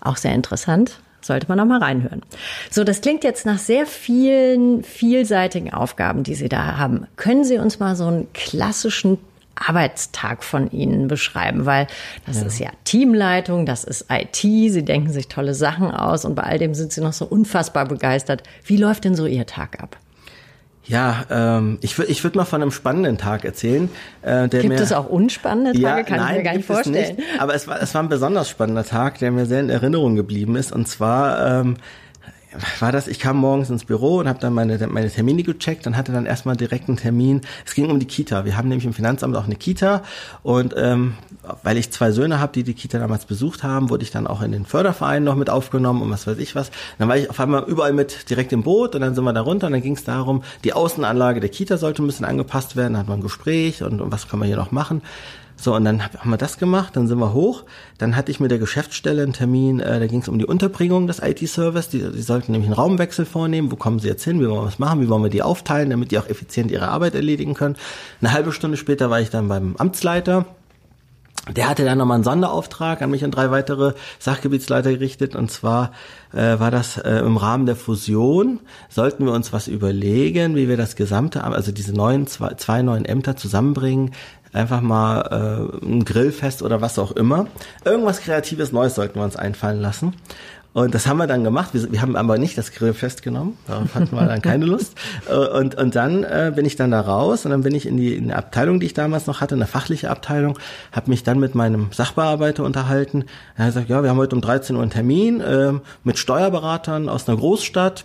Auch 0.00 0.16
sehr 0.16 0.34
interessant. 0.34 1.00
Sollte 1.20 1.48
man 1.48 1.58
noch 1.58 1.64
mal 1.64 1.82
reinhören. 1.82 2.22
So, 2.70 2.84
das 2.84 3.00
klingt 3.00 3.24
jetzt 3.24 3.46
nach 3.46 3.58
sehr 3.58 3.84
vielen 3.84 4.84
vielseitigen 4.84 5.72
Aufgaben, 5.74 6.22
die 6.22 6.36
Sie 6.36 6.48
da 6.48 6.76
haben. 6.76 7.08
Können 7.16 7.42
Sie 7.42 7.58
uns 7.58 7.80
mal 7.80 7.96
so 7.96 8.06
einen 8.06 8.32
klassischen 8.32 9.18
Arbeitstag 9.56 10.44
von 10.44 10.70
Ihnen 10.70 11.08
beschreiben, 11.08 11.66
weil 11.66 11.88
das 12.26 12.40
ja. 12.40 12.46
ist 12.46 12.58
ja 12.60 12.70
Teamleitung, 12.84 13.66
das 13.66 13.82
ist 13.82 14.06
IT, 14.10 14.36
Sie 14.36 14.84
denken 14.84 15.10
sich 15.10 15.28
tolle 15.28 15.54
Sachen 15.54 15.90
aus 15.90 16.24
und 16.24 16.34
bei 16.34 16.42
all 16.42 16.58
dem 16.58 16.74
sind 16.74 16.92
Sie 16.92 17.00
noch 17.00 17.14
so 17.14 17.24
unfassbar 17.24 17.86
begeistert. 17.86 18.42
Wie 18.64 18.76
läuft 18.76 19.04
denn 19.04 19.16
so 19.16 19.26
Ihr 19.26 19.46
Tag 19.46 19.82
ab? 19.82 19.96
Ja, 20.88 21.24
ähm, 21.30 21.78
ich 21.80 21.98
würde 21.98 22.10
ich 22.12 22.22
würd 22.22 22.36
mal 22.36 22.44
von 22.44 22.62
einem 22.62 22.70
spannenden 22.70 23.18
Tag 23.18 23.44
erzählen. 23.44 23.90
Äh, 24.22 24.48
der 24.48 24.60
gibt 24.60 24.68
mir, 24.74 24.80
es 24.80 24.92
auch 24.92 25.08
unspannende 25.08 25.72
Tage? 25.72 25.82
Ja, 25.84 26.02
Kann 26.04 26.18
nein, 26.18 26.30
ich 26.30 26.36
mir 26.38 26.44
gar 26.44 26.54
nicht 26.54 26.66
vorstellen. 26.66 27.16
Nicht, 27.16 27.28
aber 27.40 27.54
es 27.54 27.66
war, 27.66 27.82
es 27.82 27.92
war 27.94 28.02
ein 28.02 28.08
besonders 28.08 28.48
spannender 28.48 28.84
Tag, 28.84 29.18
der 29.18 29.32
mir 29.32 29.46
sehr 29.46 29.60
in 29.60 29.70
Erinnerung 29.70 30.14
geblieben 30.14 30.54
ist. 30.54 30.72
Und 30.72 30.86
zwar 30.86 31.60
ähm, 31.60 31.76
war 32.80 32.92
das, 32.92 33.08
ich 33.08 33.18
kam 33.18 33.36
morgens 33.38 33.70
ins 33.70 33.84
Büro 33.84 34.18
und 34.18 34.28
habe 34.28 34.38
dann 34.38 34.52
meine, 34.52 34.84
meine 34.88 35.10
Termine 35.10 35.42
gecheckt 35.42 35.86
und 35.86 35.96
hatte 35.96 36.12
dann 36.12 36.26
erstmal 36.26 36.56
direkt 36.56 36.88
einen 36.88 36.96
Termin. 36.96 37.40
Es 37.64 37.74
ging 37.74 37.90
um 37.90 37.98
die 37.98 38.06
Kita. 38.06 38.44
Wir 38.44 38.56
haben 38.56 38.68
nämlich 38.68 38.86
im 38.86 38.92
Finanzamt 38.92 39.36
auch 39.36 39.44
eine 39.44 39.56
Kita 39.56 40.02
und 40.42 40.74
ähm, 40.76 41.14
weil 41.62 41.76
ich 41.76 41.90
zwei 41.90 42.10
Söhne 42.10 42.40
habe, 42.40 42.52
die 42.52 42.62
die 42.62 42.74
Kita 42.74 42.98
damals 42.98 43.26
besucht 43.26 43.62
haben, 43.62 43.90
wurde 43.90 44.04
ich 44.04 44.10
dann 44.10 44.26
auch 44.26 44.42
in 44.42 44.52
den 44.52 44.66
Förderverein 44.66 45.24
noch 45.24 45.36
mit 45.36 45.50
aufgenommen 45.50 46.02
und 46.02 46.10
was 46.10 46.26
weiß 46.26 46.38
ich 46.38 46.54
was. 46.54 46.70
Dann 46.98 47.08
war 47.08 47.16
ich 47.16 47.30
auf 47.30 47.40
einmal 47.40 47.64
überall 47.64 47.92
mit 47.92 48.30
direkt 48.30 48.52
im 48.52 48.62
Boot 48.62 48.94
und 48.94 49.00
dann 49.00 49.14
sind 49.14 49.24
wir 49.24 49.32
da 49.32 49.40
runter 49.40 49.66
und 49.66 49.72
dann 49.72 49.82
ging 49.82 49.96
es 49.96 50.04
darum, 50.04 50.42
die 50.64 50.72
Außenanlage 50.72 51.40
der 51.40 51.50
Kita 51.50 51.76
sollte 51.76 52.02
ein 52.02 52.06
bisschen 52.06 52.26
angepasst 52.26 52.76
werden, 52.76 52.94
dann 52.94 53.00
hat 53.00 53.08
man 53.08 53.20
ein 53.20 53.22
Gespräch 53.22 53.82
und, 53.82 54.00
und 54.00 54.12
was 54.12 54.28
kann 54.28 54.38
man 54.38 54.48
hier 54.48 54.56
noch 54.56 54.72
machen. 54.72 55.02
So, 55.58 55.74
und 55.74 55.84
dann 55.84 56.02
haben 56.02 56.30
wir 56.30 56.36
das 56.36 56.58
gemacht, 56.58 56.96
dann 56.96 57.08
sind 57.08 57.18
wir 57.18 57.32
hoch. 57.32 57.64
Dann 57.98 58.14
hatte 58.14 58.30
ich 58.30 58.40
mit 58.40 58.50
der 58.50 58.58
Geschäftsstelle 58.58 59.22
einen 59.22 59.32
Termin, 59.32 59.80
äh, 59.80 59.98
da 59.98 60.06
ging 60.06 60.20
es 60.20 60.28
um 60.28 60.38
die 60.38 60.44
Unterbringung 60.44 61.06
des 61.06 61.20
IT-Service. 61.20 61.88
Die, 61.88 62.00
die 62.00 62.22
sollten 62.22 62.52
nämlich 62.52 62.68
einen 62.68 62.78
Raumwechsel 62.78 63.24
vornehmen. 63.24 63.72
Wo 63.72 63.76
kommen 63.76 63.98
sie 63.98 64.08
jetzt 64.08 64.24
hin? 64.24 64.40
Wie 64.40 64.48
wollen 64.48 64.60
wir 64.60 64.66
das 64.66 64.78
machen? 64.78 65.00
Wie 65.00 65.08
wollen 65.08 65.22
wir 65.22 65.30
die 65.30 65.42
aufteilen, 65.42 65.90
damit 65.90 66.10
die 66.10 66.18
auch 66.18 66.28
effizient 66.28 66.70
ihre 66.70 66.88
Arbeit 66.88 67.14
erledigen 67.14 67.54
können? 67.54 67.76
Eine 68.20 68.32
halbe 68.32 68.52
Stunde 68.52 68.76
später 68.76 69.08
war 69.08 69.20
ich 69.20 69.30
dann 69.30 69.48
beim 69.48 69.76
Amtsleiter. 69.76 70.44
Der 71.48 71.68
hatte 71.68 71.84
dann 71.84 71.98
nochmal 71.98 72.16
einen 72.16 72.24
Sonderauftrag 72.24 73.02
an 73.02 73.10
mich 73.10 73.22
und 73.22 73.30
drei 73.30 73.52
weitere 73.52 73.92
Sachgebietsleiter 74.18 74.90
gerichtet. 74.90 75.36
Und 75.36 75.48
zwar 75.50 75.92
äh, 76.32 76.58
war 76.58 76.72
das 76.72 76.98
äh, 76.98 77.18
im 77.18 77.36
Rahmen 77.36 77.66
der 77.66 77.76
Fusion, 77.76 78.58
sollten 78.88 79.24
wir 79.26 79.32
uns 79.32 79.52
was 79.52 79.68
überlegen, 79.68 80.56
wie 80.56 80.68
wir 80.68 80.76
das 80.76 80.96
gesamte, 80.96 81.44
also 81.44 81.70
diese 81.70 81.92
neuen, 81.92 82.26
zwei, 82.26 82.54
zwei 82.54 82.82
neuen 82.82 83.04
Ämter 83.04 83.36
zusammenbringen, 83.36 84.10
einfach 84.56 84.80
mal 84.80 85.70
äh, 85.82 85.86
ein 85.86 86.04
Grillfest 86.04 86.62
oder 86.62 86.80
was 86.80 86.98
auch 86.98 87.12
immer. 87.12 87.46
Irgendwas 87.84 88.20
Kreatives 88.20 88.72
Neues 88.72 88.94
sollten 88.94 89.18
wir 89.18 89.24
uns 89.24 89.36
einfallen 89.36 89.80
lassen. 89.80 90.14
Und 90.76 90.94
das 90.94 91.06
haben 91.06 91.16
wir 91.16 91.26
dann 91.26 91.42
gemacht. 91.42 91.70
Wir, 91.72 91.90
wir 91.90 92.02
haben 92.02 92.16
aber 92.16 92.36
nicht 92.36 92.58
das 92.58 92.70
Grillfest 92.70 93.22
genommen. 93.22 93.56
Darauf 93.66 93.94
hatten 93.94 94.14
wir 94.14 94.26
dann 94.26 94.42
keine 94.42 94.66
Lust. 94.66 94.94
Äh, 95.28 95.34
und, 95.34 95.74
und 95.76 95.96
dann 95.96 96.22
äh, 96.22 96.52
bin 96.54 96.66
ich 96.66 96.76
dann 96.76 96.90
da 96.90 97.00
raus 97.00 97.44
und 97.44 97.50
dann 97.50 97.62
bin 97.62 97.74
ich 97.74 97.86
in 97.86 97.96
die, 97.96 98.14
in 98.14 98.28
die 98.28 98.34
Abteilung, 98.34 98.78
die 98.78 98.86
ich 98.86 98.94
damals 98.94 99.26
noch 99.26 99.40
hatte, 99.40 99.54
eine 99.54 99.66
fachliche 99.66 100.10
Abteilung, 100.10 100.58
habe 100.92 101.10
mich 101.10 101.24
dann 101.24 101.40
mit 101.40 101.54
meinem 101.54 101.88
Sachbearbeiter 101.90 102.62
unterhalten. 102.62 103.24
Er 103.56 103.64
hat 103.64 103.72
gesagt, 103.72 103.88
ja, 103.88 104.02
wir 104.02 104.10
haben 104.10 104.18
heute 104.18 104.36
um 104.36 104.42
13 104.42 104.76
Uhr 104.76 104.82
einen 104.82 104.90
Termin 104.90 105.40
äh, 105.40 105.72
mit 106.04 106.18
Steuerberatern 106.18 107.08
aus 107.08 107.28
einer 107.28 107.38
Großstadt 107.38 108.04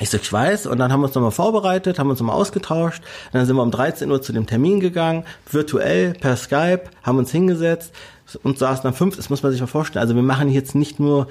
ich 0.00 0.10
sag, 0.10 0.22
ich 0.22 0.32
weiß, 0.32 0.66
und 0.66 0.78
dann 0.78 0.92
haben 0.92 1.00
wir 1.00 1.06
uns 1.06 1.14
nochmal 1.14 1.30
vorbereitet, 1.30 1.98
haben 1.98 2.10
uns 2.10 2.20
nochmal 2.20 2.36
ausgetauscht, 2.36 3.02
und 3.26 3.34
dann 3.34 3.46
sind 3.46 3.56
wir 3.56 3.62
um 3.62 3.70
13 3.70 4.10
Uhr 4.10 4.22
zu 4.22 4.32
dem 4.32 4.46
Termin 4.46 4.80
gegangen, 4.80 5.24
virtuell, 5.50 6.12
per 6.12 6.36
Skype, 6.36 6.84
haben 7.02 7.18
uns 7.18 7.30
hingesetzt 7.32 7.92
und 8.42 8.58
saßen 8.58 8.82
dann 8.84 8.94
fünf, 8.94 9.16
das 9.16 9.30
muss 9.30 9.42
man 9.42 9.52
sich 9.52 9.60
mal 9.60 9.66
vorstellen, 9.66 10.02
also 10.02 10.14
wir 10.14 10.22
machen 10.22 10.50
jetzt 10.50 10.74
nicht 10.74 11.00
nur 11.00 11.28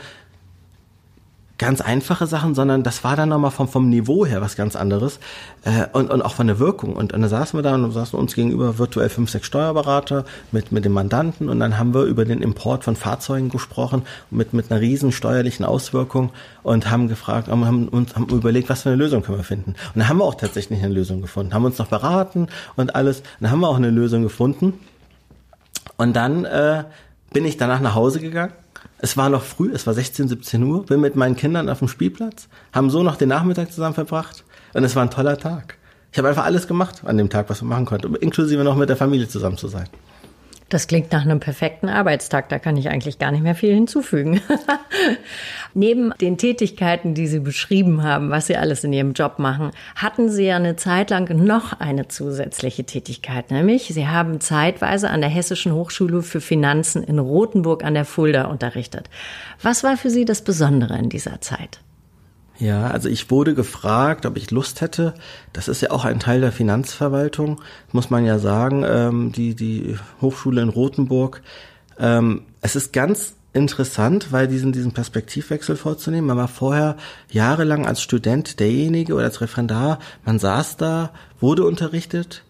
ganz 1.57 1.81
einfache 1.81 2.27
Sachen, 2.27 2.53
sondern 2.53 2.83
das 2.83 3.03
war 3.03 3.15
dann 3.15 3.29
nochmal 3.29 3.51
vom, 3.51 3.67
vom 3.67 3.89
Niveau 3.89 4.25
her 4.25 4.41
was 4.41 4.55
ganz 4.55 4.75
anderes 4.75 5.19
äh, 5.63 5.87
und, 5.91 6.11
und 6.11 6.21
auch 6.21 6.33
von 6.33 6.47
der 6.47 6.59
Wirkung. 6.59 6.95
Und, 6.95 7.13
und 7.13 7.21
dann 7.21 7.29
saßen 7.29 7.57
wir 7.57 7.63
da 7.63 7.73
und 7.73 7.91
saßen 7.91 8.17
uns 8.17 8.35
gegenüber 8.35 8.77
virtuell 8.77 9.09
fünf, 9.09 9.31
sechs 9.31 9.47
Steuerberater 9.47 10.25
mit, 10.51 10.71
mit 10.71 10.85
dem 10.85 10.93
Mandanten 10.93 11.49
und 11.49 11.59
dann 11.59 11.79
haben 11.79 11.93
wir 11.93 12.03
über 12.03 12.25
den 12.25 12.41
Import 12.41 12.83
von 12.83 12.95
Fahrzeugen 12.95 13.49
gesprochen 13.49 14.03
mit, 14.29 14.53
mit 14.53 14.71
einer 14.71 14.81
riesen 14.81 15.11
steuerlichen 15.11 15.65
Auswirkung 15.65 16.31
und 16.63 16.91
haben 16.91 17.07
gefragt, 17.07 17.47
haben 17.47 17.87
uns 17.87 18.15
haben 18.15 18.27
überlegt, 18.27 18.69
was 18.69 18.83
für 18.83 18.89
eine 18.89 18.97
Lösung 18.97 19.23
können 19.23 19.37
wir 19.37 19.43
finden. 19.43 19.71
Und 19.71 19.95
dann 19.95 20.09
haben 20.09 20.17
wir 20.17 20.25
auch 20.25 20.35
tatsächlich 20.35 20.83
eine 20.83 20.93
Lösung 20.93 21.21
gefunden, 21.21 21.53
haben 21.53 21.65
uns 21.65 21.79
noch 21.79 21.87
beraten 21.87 22.47
und 22.75 22.95
alles. 22.95 23.19
Und 23.19 23.25
dann 23.41 23.51
haben 23.51 23.61
wir 23.61 23.69
auch 23.69 23.77
eine 23.77 23.89
Lösung 23.89 24.21
gefunden. 24.21 24.73
Und 25.97 26.15
dann 26.15 26.45
äh, 26.45 26.83
bin 27.33 27.45
ich 27.45 27.57
danach 27.57 27.79
nach 27.79 27.95
Hause 27.95 28.19
gegangen 28.19 28.53
es 28.99 29.17
war 29.17 29.29
noch 29.29 29.43
früh, 29.43 29.71
es 29.73 29.85
war 29.85 29.93
16, 29.93 30.27
17 30.27 30.63
Uhr, 30.63 30.85
bin 30.85 31.01
mit 31.01 31.15
meinen 31.15 31.35
Kindern 31.35 31.69
auf 31.69 31.79
dem 31.79 31.87
Spielplatz, 31.87 32.47
haben 32.73 32.89
so 32.89 33.03
noch 33.03 33.15
den 33.15 33.29
Nachmittag 33.29 33.71
zusammen 33.71 33.93
verbracht 33.93 34.43
und 34.73 34.83
es 34.83 34.95
war 34.95 35.03
ein 35.03 35.11
toller 35.11 35.37
Tag. 35.37 35.77
Ich 36.11 36.17
habe 36.17 36.29
einfach 36.29 36.45
alles 36.45 36.67
gemacht 36.67 37.01
an 37.05 37.17
dem 37.17 37.29
Tag, 37.29 37.49
was 37.49 37.61
man 37.61 37.69
machen 37.69 37.85
konnte, 37.85 38.07
inklusive 38.19 38.63
noch 38.63 38.75
mit 38.75 38.89
der 38.89 38.97
Familie 38.97 39.27
zusammen 39.27 39.57
zu 39.57 39.67
sein. 39.67 39.87
Das 40.69 40.87
klingt 40.87 41.13
nach 41.13 41.21
einem 41.21 41.39
perfekten 41.39 41.87
Arbeitstag. 41.87 42.49
Da 42.49 42.59
kann 42.59 42.75
ich 42.75 42.89
eigentlich 42.89 43.19
gar 43.19 43.31
nicht 43.31 43.43
mehr 43.43 43.55
viel 43.55 43.73
hinzufügen. 43.73 44.41
Neben 45.73 46.13
den 46.19 46.37
Tätigkeiten, 46.37 47.13
die 47.13 47.27
Sie 47.27 47.39
beschrieben 47.39 48.03
haben, 48.03 48.31
was 48.31 48.47
Sie 48.47 48.57
alles 48.57 48.83
in 48.83 48.91
Ihrem 48.91 49.13
Job 49.13 49.39
machen, 49.39 49.71
hatten 49.95 50.29
Sie 50.29 50.45
ja 50.45 50.57
eine 50.57 50.75
Zeit 50.75 51.09
lang 51.09 51.29
noch 51.45 51.79
eine 51.79 52.09
zusätzliche 52.09 52.83
Tätigkeit, 52.83 53.49
nämlich 53.49 53.87
Sie 53.87 54.07
haben 54.07 54.41
zeitweise 54.41 55.09
an 55.09 55.21
der 55.21 55.29
Hessischen 55.29 55.73
Hochschule 55.73 56.21
für 56.21 56.41
Finanzen 56.41 57.01
in 57.03 57.19
Rothenburg 57.19 57.85
an 57.85 57.93
der 57.93 58.05
Fulda 58.05 58.45
unterrichtet. 58.45 59.09
Was 59.61 59.83
war 59.83 59.95
für 59.95 60.09
Sie 60.09 60.25
das 60.25 60.41
Besondere 60.41 60.97
in 60.97 61.09
dieser 61.09 61.39
Zeit? 61.39 61.79
Ja, 62.59 62.87
also 62.87 63.07
ich 63.07 63.29
wurde 63.29 63.53
gefragt, 63.53 64.25
ob 64.25 64.35
ich 64.35 64.49
Lust 64.49 64.81
hätte. 64.81 65.13
Das 65.53 65.67
ist 65.67 65.81
ja 65.81 65.91
auch 65.91 66.05
ein 66.05 66.19
Teil 66.19 66.41
der 66.41 66.51
Finanzverwaltung, 66.51 67.61
muss 67.91 68.09
man 68.09 68.25
ja 68.25 68.39
sagen. 68.39 68.83
Ähm, 68.85 69.31
die, 69.31 69.53
die 69.55 69.97
Hochschule 70.21 70.61
in 70.61 70.69
Rothenburg. 70.69 71.41
Ähm, 71.99 72.43
es 72.61 72.75
ist 72.75 72.93
ganz 72.93 73.35
interessant, 73.53 74.31
weil 74.31 74.47
diesen, 74.47 74.71
diesen 74.71 74.91
Perspektivwechsel 74.91 75.75
vorzunehmen. 75.75 76.27
Man 76.27 76.37
war 76.37 76.47
vorher 76.47 76.97
jahrelang 77.29 77.85
als 77.85 78.01
Student 78.01 78.59
derjenige 78.59 79.13
oder 79.13 79.25
als 79.25 79.41
Referendar, 79.41 79.99
man 80.25 80.39
saß 80.39 80.77
da, 80.77 81.11
wurde 81.39 81.65
unterrichtet, 81.65 82.43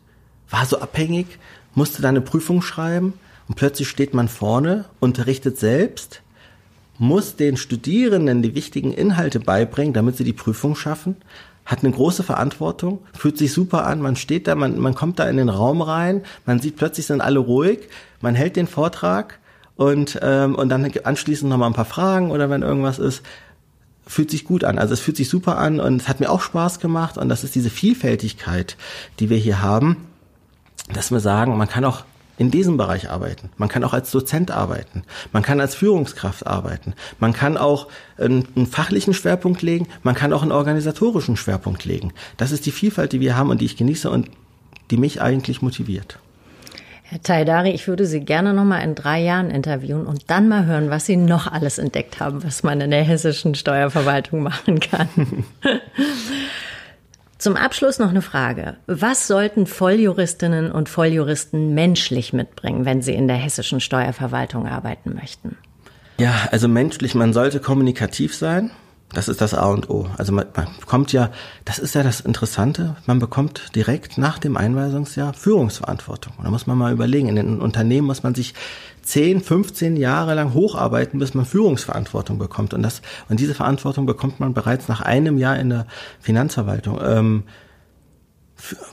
war 0.49 0.65
so 0.65 0.79
abhängig, 0.79 1.39
musste 1.75 2.01
dann 2.01 2.15
eine 2.15 2.21
Prüfung 2.21 2.61
schreiben 2.61 3.13
und 3.47 3.55
plötzlich 3.55 3.87
steht 3.87 4.13
man 4.13 4.27
vorne, 4.27 4.85
unterrichtet 4.99 5.57
selbst 5.57 6.21
muss 6.97 7.35
den 7.35 7.57
Studierenden 7.57 8.41
die 8.41 8.55
wichtigen 8.55 8.93
Inhalte 8.93 9.39
beibringen, 9.39 9.93
damit 9.93 10.17
sie 10.17 10.23
die 10.23 10.33
Prüfung 10.33 10.75
schaffen, 10.75 11.15
hat 11.65 11.83
eine 11.83 11.93
große 11.93 12.23
Verantwortung, 12.23 12.99
fühlt 13.13 13.37
sich 13.37 13.51
super 13.51 13.85
an, 13.85 14.01
man 14.01 14.15
steht 14.15 14.47
da, 14.47 14.55
man, 14.55 14.79
man 14.79 14.95
kommt 14.95 15.19
da 15.19 15.27
in 15.27 15.37
den 15.37 15.49
Raum 15.49 15.81
rein, 15.81 16.23
man 16.45 16.59
sieht 16.59 16.77
plötzlich 16.77 17.05
sind 17.05 17.19
alle 17.21 17.39
ruhig, 17.39 17.89
man 18.21 18.35
hält 18.35 18.55
den 18.55 18.67
Vortrag 18.67 19.39
und, 19.75 20.17
ähm, 20.21 20.55
und 20.55 20.69
dann 20.69 20.89
anschließend 21.03 21.49
nochmal 21.49 21.69
ein 21.69 21.75
paar 21.75 21.85
Fragen 21.85 22.31
oder 22.31 22.49
wenn 22.49 22.61
irgendwas 22.61 22.99
ist, 22.99 23.21
fühlt 24.07 24.31
sich 24.31 24.45
gut 24.45 24.63
an. 24.63 24.79
Also 24.79 24.93
es 24.93 25.01
fühlt 25.01 25.17
sich 25.17 25.27
super 25.27 25.57
an 25.57 25.81
und 25.81 26.01
es 26.01 26.07
hat 26.07 26.21
mir 26.21 26.29
auch 26.29 26.41
Spaß 26.41 26.79
gemacht 26.79 27.17
und 27.17 27.27
das 27.27 27.43
ist 27.43 27.53
diese 27.53 27.69
Vielfältigkeit, 27.69 28.77
die 29.19 29.29
wir 29.29 29.37
hier 29.37 29.61
haben, 29.61 29.97
dass 30.93 31.11
wir 31.11 31.19
sagen, 31.19 31.57
man 31.57 31.67
kann 31.67 31.83
auch 31.83 32.05
in 32.37 32.51
diesem 32.51 32.77
Bereich 32.77 33.09
arbeiten. 33.09 33.49
Man 33.57 33.69
kann 33.69 33.83
auch 33.83 33.93
als 33.93 34.11
Dozent 34.11 34.51
arbeiten. 34.51 35.03
Man 35.31 35.43
kann 35.43 35.59
als 35.59 35.75
Führungskraft 35.75 36.45
arbeiten. 36.45 36.93
Man 37.19 37.33
kann 37.33 37.57
auch 37.57 37.87
einen, 38.17 38.45
fachlichen 38.67 39.13
Schwerpunkt 39.13 39.61
legen. 39.61 39.87
Man 40.03 40.15
kann 40.15 40.33
auch 40.33 40.43
einen 40.43 40.51
organisatorischen 40.51 41.35
Schwerpunkt 41.35 41.85
legen. 41.85 42.13
Das 42.37 42.51
ist 42.51 42.65
die 42.65 42.71
Vielfalt, 42.71 43.13
die 43.13 43.19
wir 43.19 43.35
haben 43.35 43.49
und 43.49 43.61
die 43.61 43.65
ich 43.65 43.77
genieße 43.77 44.09
und 44.09 44.29
die 44.91 44.97
mich 44.97 45.21
eigentlich 45.21 45.61
motiviert. 45.61 46.19
Herr 47.09 47.21
Taidari, 47.21 47.71
ich 47.71 47.87
würde 47.87 48.05
Sie 48.05 48.19
gerne 48.19 48.53
noch 48.53 48.65
mal 48.65 48.79
in 48.79 48.93
drei 48.93 49.21
Jahren 49.21 49.49
interviewen 49.49 50.05
und 50.05 50.29
dann 50.29 50.49
mal 50.49 50.65
hören, 50.65 50.89
was 50.89 51.05
Sie 51.05 51.15
noch 51.15 51.47
alles 51.49 51.77
entdeckt 51.77 52.19
haben, 52.19 52.43
was 52.43 52.63
man 52.63 52.81
in 52.81 52.91
der 52.91 53.03
hessischen 53.03 53.55
Steuerverwaltung 53.55 54.43
machen 54.43 54.81
kann. 54.81 55.07
Zum 57.37 57.55
Abschluss 57.55 57.99
noch 57.99 58.09
eine 58.09 58.21
Frage. 58.21 58.77
Was 58.87 59.27
sollten 59.27 59.67
Volljuristinnen 59.67 60.71
und 60.71 60.89
Volljuristen 60.89 61.73
menschlich 61.75 62.33
mitbringen, 62.33 62.85
wenn 62.85 63.01
sie 63.01 63.13
in 63.13 63.27
der 63.27 63.37
hessischen 63.37 63.79
Steuerverwaltung 63.79 64.67
arbeiten 64.67 65.13
möchten? 65.13 65.57
Ja, 66.17 66.33
also 66.51 66.67
menschlich, 66.67 67.13
man 67.13 67.33
sollte 67.33 67.59
kommunikativ 67.59 68.35
sein. 68.35 68.71
Das 69.13 69.29
ist 69.29 69.39
das 69.39 69.53
A 69.53 69.67
und 69.67 69.89
O. 69.89 70.09
Also 70.17 70.33
man, 70.33 70.47
man 70.55 70.67
bekommt 70.79 71.13
ja, 71.13 71.31
das 71.63 71.79
ist 71.79 71.95
ja 71.95 72.03
das 72.03 72.19
Interessante, 72.19 72.97
man 73.05 73.19
bekommt 73.19 73.73
direkt 73.73 74.17
nach 74.17 74.37
dem 74.37 74.57
Einweisungsjahr 74.57 75.33
Führungsverantwortung. 75.33 76.33
Und 76.37 76.43
da 76.43 76.51
muss 76.51 76.67
man 76.67 76.77
mal 76.77 76.91
überlegen, 76.91 77.29
in 77.29 77.35
den 77.37 77.61
Unternehmen 77.61 78.07
muss 78.07 78.23
man 78.23 78.35
sich 78.35 78.53
10, 79.07 79.41
15 79.41 79.95
Jahre 79.95 80.35
lang 80.35 80.53
hocharbeiten, 80.53 81.17
bis 81.17 81.33
man 81.33 81.45
Führungsverantwortung 81.45 82.37
bekommt. 82.37 82.73
Und 82.73 82.83
das, 82.83 83.01
und 83.29 83.39
diese 83.39 83.53
Verantwortung 83.53 84.05
bekommt 84.05 84.41
man 84.41 84.53
bereits 84.53 84.89
nach 84.89 84.99
einem 84.99 85.37
Jahr 85.37 85.57
in 85.57 85.69
der 85.69 85.87
Finanzverwaltung. 86.19 86.99
Ähm, 87.01 87.43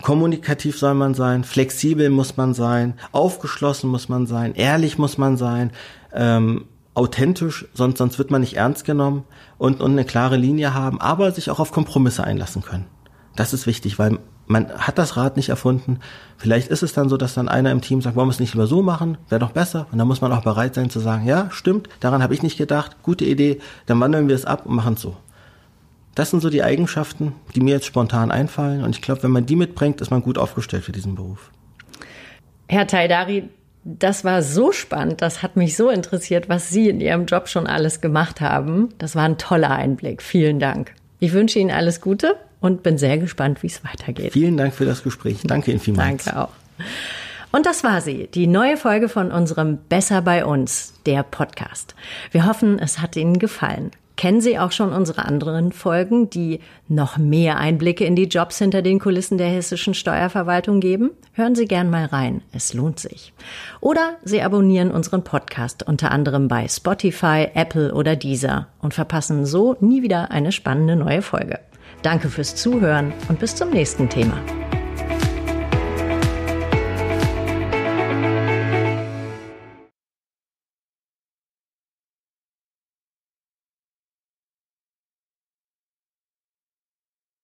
kommunikativ 0.02 0.78
soll 0.78 0.94
man 0.94 1.14
sein, 1.14 1.42
flexibel 1.42 2.10
muss 2.10 2.36
man 2.36 2.54
sein, 2.54 2.94
aufgeschlossen 3.10 3.90
muss 3.90 4.08
man 4.08 4.26
sein, 4.26 4.54
ehrlich 4.54 4.98
muss 4.98 5.18
man 5.18 5.36
sein, 5.36 5.72
ähm, 6.12 6.66
authentisch, 6.94 7.66
sonst, 7.74 7.98
sonst 7.98 8.16
wird 8.18 8.30
man 8.30 8.42
nicht 8.42 8.56
ernst 8.56 8.84
genommen 8.84 9.24
und, 9.58 9.80
und 9.80 9.92
eine 9.92 10.04
klare 10.04 10.36
Linie 10.36 10.74
haben, 10.74 11.00
aber 11.00 11.32
sich 11.32 11.50
auch 11.50 11.58
auf 11.58 11.72
Kompromisse 11.72 12.22
einlassen 12.22 12.62
können. 12.62 12.86
Das 13.34 13.52
ist 13.52 13.66
wichtig, 13.66 13.98
weil 13.98 14.20
man 14.46 14.70
hat 14.70 14.98
das 14.98 15.16
Rad 15.16 15.36
nicht 15.36 15.48
erfunden. 15.48 16.00
Vielleicht 16.36 16.68
ist 16.68 16.82
es 16.82 16.92
dann 16.92 17.08
so, 17.08 17.16
dass 17.16 17.34
dann 17.34 17.48
einer 17.48 17.70
im 17.70 17.80
Team 17.80 18.02
sagt, 18.02 18.16
wollen 18.16 18.28
wir 18.28 18.32
es 18.32 18.40
nicht 18.40 18.54
lieber 18.54 18.66
so 18.66 18.82
machen, 18.82 19.16
wäre 19.28 19.38
doch 19.38 19.52
besser. 19.52 19.86
Und 19.90 19.98
dann 19.98 20.08
muss 20.08 20.20
man 20.20 20.32
auch 20.32 20.42
bereit 20.42 20.74
sein 20.74 20.90
zu 20.90 21.00
sagen, 21.00 21.26
ja, 21.26 21.48
stimmt, 21.50 21.88
daran 22.00 22.22
habe 22.22 22.34
ich 22.34 22.42
nicht 22.42 22.58
gedacht, 22.58 23.02
gute 23.02 23.24
Idee, 23.24 23.60
dann 23.86 24.00
wandeln 24.00 24.28
wir 24.28 24.34
es 24.34 24.44
ab 24.44 24.66
und 24.66 24.74
machen 24.74 24.94
es 24.94 25.00
so. 25.00 25.16
Das 26.14 26.30
sind 26.30 26.40
so 26.40 26.50
die 26.50 26.62
Eigenschaften, 26.62 27.32
die 27.54 27.60
mir 27.60 27.74
jetzt 27.74 27.86
spontan 27.86 28.30
einfallen. 28.30 28.84
Und 28.84 28.94
ich 28.94 29.02
glaube, 29.02 29.22
wenn 29.24 29.32
man 29.32 29.46
die 29.46 29.56
mitbringt, 29.56 30.00
ist 30.00 30.10
man 30.10 30.22
gut 30.22 30.38
aufgestellt 30.38 30.84
für 30.84 30.92
diesen 30.92 31.16
Beruf. 31.16 31.50
Herr 32.68 32.86
Taidari, 32.86 33.48
das 33.84 34.24
war 34.24 34.42
so 34.42 34.72
spannend, 34.72 35.20
das 35.20 35.42
hat 35.42 35.56
mich 35.56 35.76
so 35.76 35.90
interessiert, 35.90 36.48
was 36.48 36.70
Sie 36.70 36.88
in 36.88 37.00
Ihrem 37.00 37.26
Job 37.26 37.48
schon 37.48 37.66
alles 37.66 38.00
gemacht 38.00 38.40
haben. 38.40 38.90
Das 38.98 39.14
war 39.14 39.24
ein 39.24 39.38
toller 39.38 39.70
Einblick. 39.70 40.22
Vielen 40.22 40.58
Dank. 40.58 40.94
Ich 41.18 41.32
wünsche 41.32 41.58
Ihnen 41.58 41.70
alles 41.70 42.00
Gute 42.00 42.36
und 42.64 42.82
bin 42.82 42.96
sehr 42.96 43.18
gespannt, 43.18 43.62
wie 43.62 43.66
es 43.66 43.84
weitergeht. 43.84 44.32
Vielen 44.32 44.56
Dank 44.56 44.72
für 44.72 44.86
das 44.86 45.02
Gespräch. 45.02 45.42
Danke 45.44 45.70
Ihnen 45.70 45.80
vielmals. 45.80 46.24
Danke 46.24 46.40
auch. 46.40 46.48
Und 47.52 47.66
das 47.66 47.84
war 47.84 48.00
sie, 48.00 48.26
die 48.26 48.46
neue 48.46 48.78
Folge 48.78 49.10
von 49.10 49.30
unserem 49.30 49.76
Besser 49.90 50.22
bei 50.22 50.46
uns, 50.46 50.94
der 51.04 51.24
Podcast. 51.24 51.94
Wir 52.30 52.46
hoffen, 52.46 52.78
es 52.78 53.00
hat 53.00 53.16
Ihnen 53.16 53.38
gefallen. 53.38 53.90
Kennen 54.16 54.40
Sie 54.40 54.58
auch 54.58 54.72
schon 54.72 54.94
unsere 54.94 55.26
anderen 55.26 55.72
Folgen, 55.72 56.30
die 56.30 56.60
noch 56.88 57.18
mehr 57.18 57.58
Einblicke 57.58 58.06
in 58.06 58.16
die 58.16 58.28
Jobs 58.28 58.58
hinter 58.58 58.80
den 58.80 58.98
Kulissen 58.98 59.36
der 59.36 59.48
hessischen 59.48 59.92
Steuerverwaltung 59.92 60.80
geben? 60.80 61.10
Hören 61.34 61.54
Sie 61.54 61.66
gern 61.66 61.90
mal 61.90 62.06
rein. 62.06 62.40
Es 62.52 62.72
lohnt 62.72 62.98
sich. 62.98 63.34
Oder 63.82 64.16
Sie 64.22 64.40
abonnieren 64.40 64.90
unseren 64.90 65.22
Podcast 65.22 65.82
unter 65.86 66.12
anderem 66.12 66.48
bei 66.48 66.66
Spotify, 66.66 67.48
Apple 67.52 67.92
oder 67.92 68.16
Deezer 68.16 68.68
und 68.80 68.94
verpassen 68.94 69.44
so 69.44 69.76
nie 69.80 70.02
wieder 70.02 70.30
eine 70.30 70.50
spannende 70.50 70.96
neue 70.96 71.20
Folge. 71.20 71.58
Danke 72.04 72.28
fürs 72.28 72.54
Zuhören 72.54 73.14
und 73.30 73.38
bis 73.38 73.56
zum 73.56 73.70
nächsten 73.70 74.10
Thema. 74.10 74.38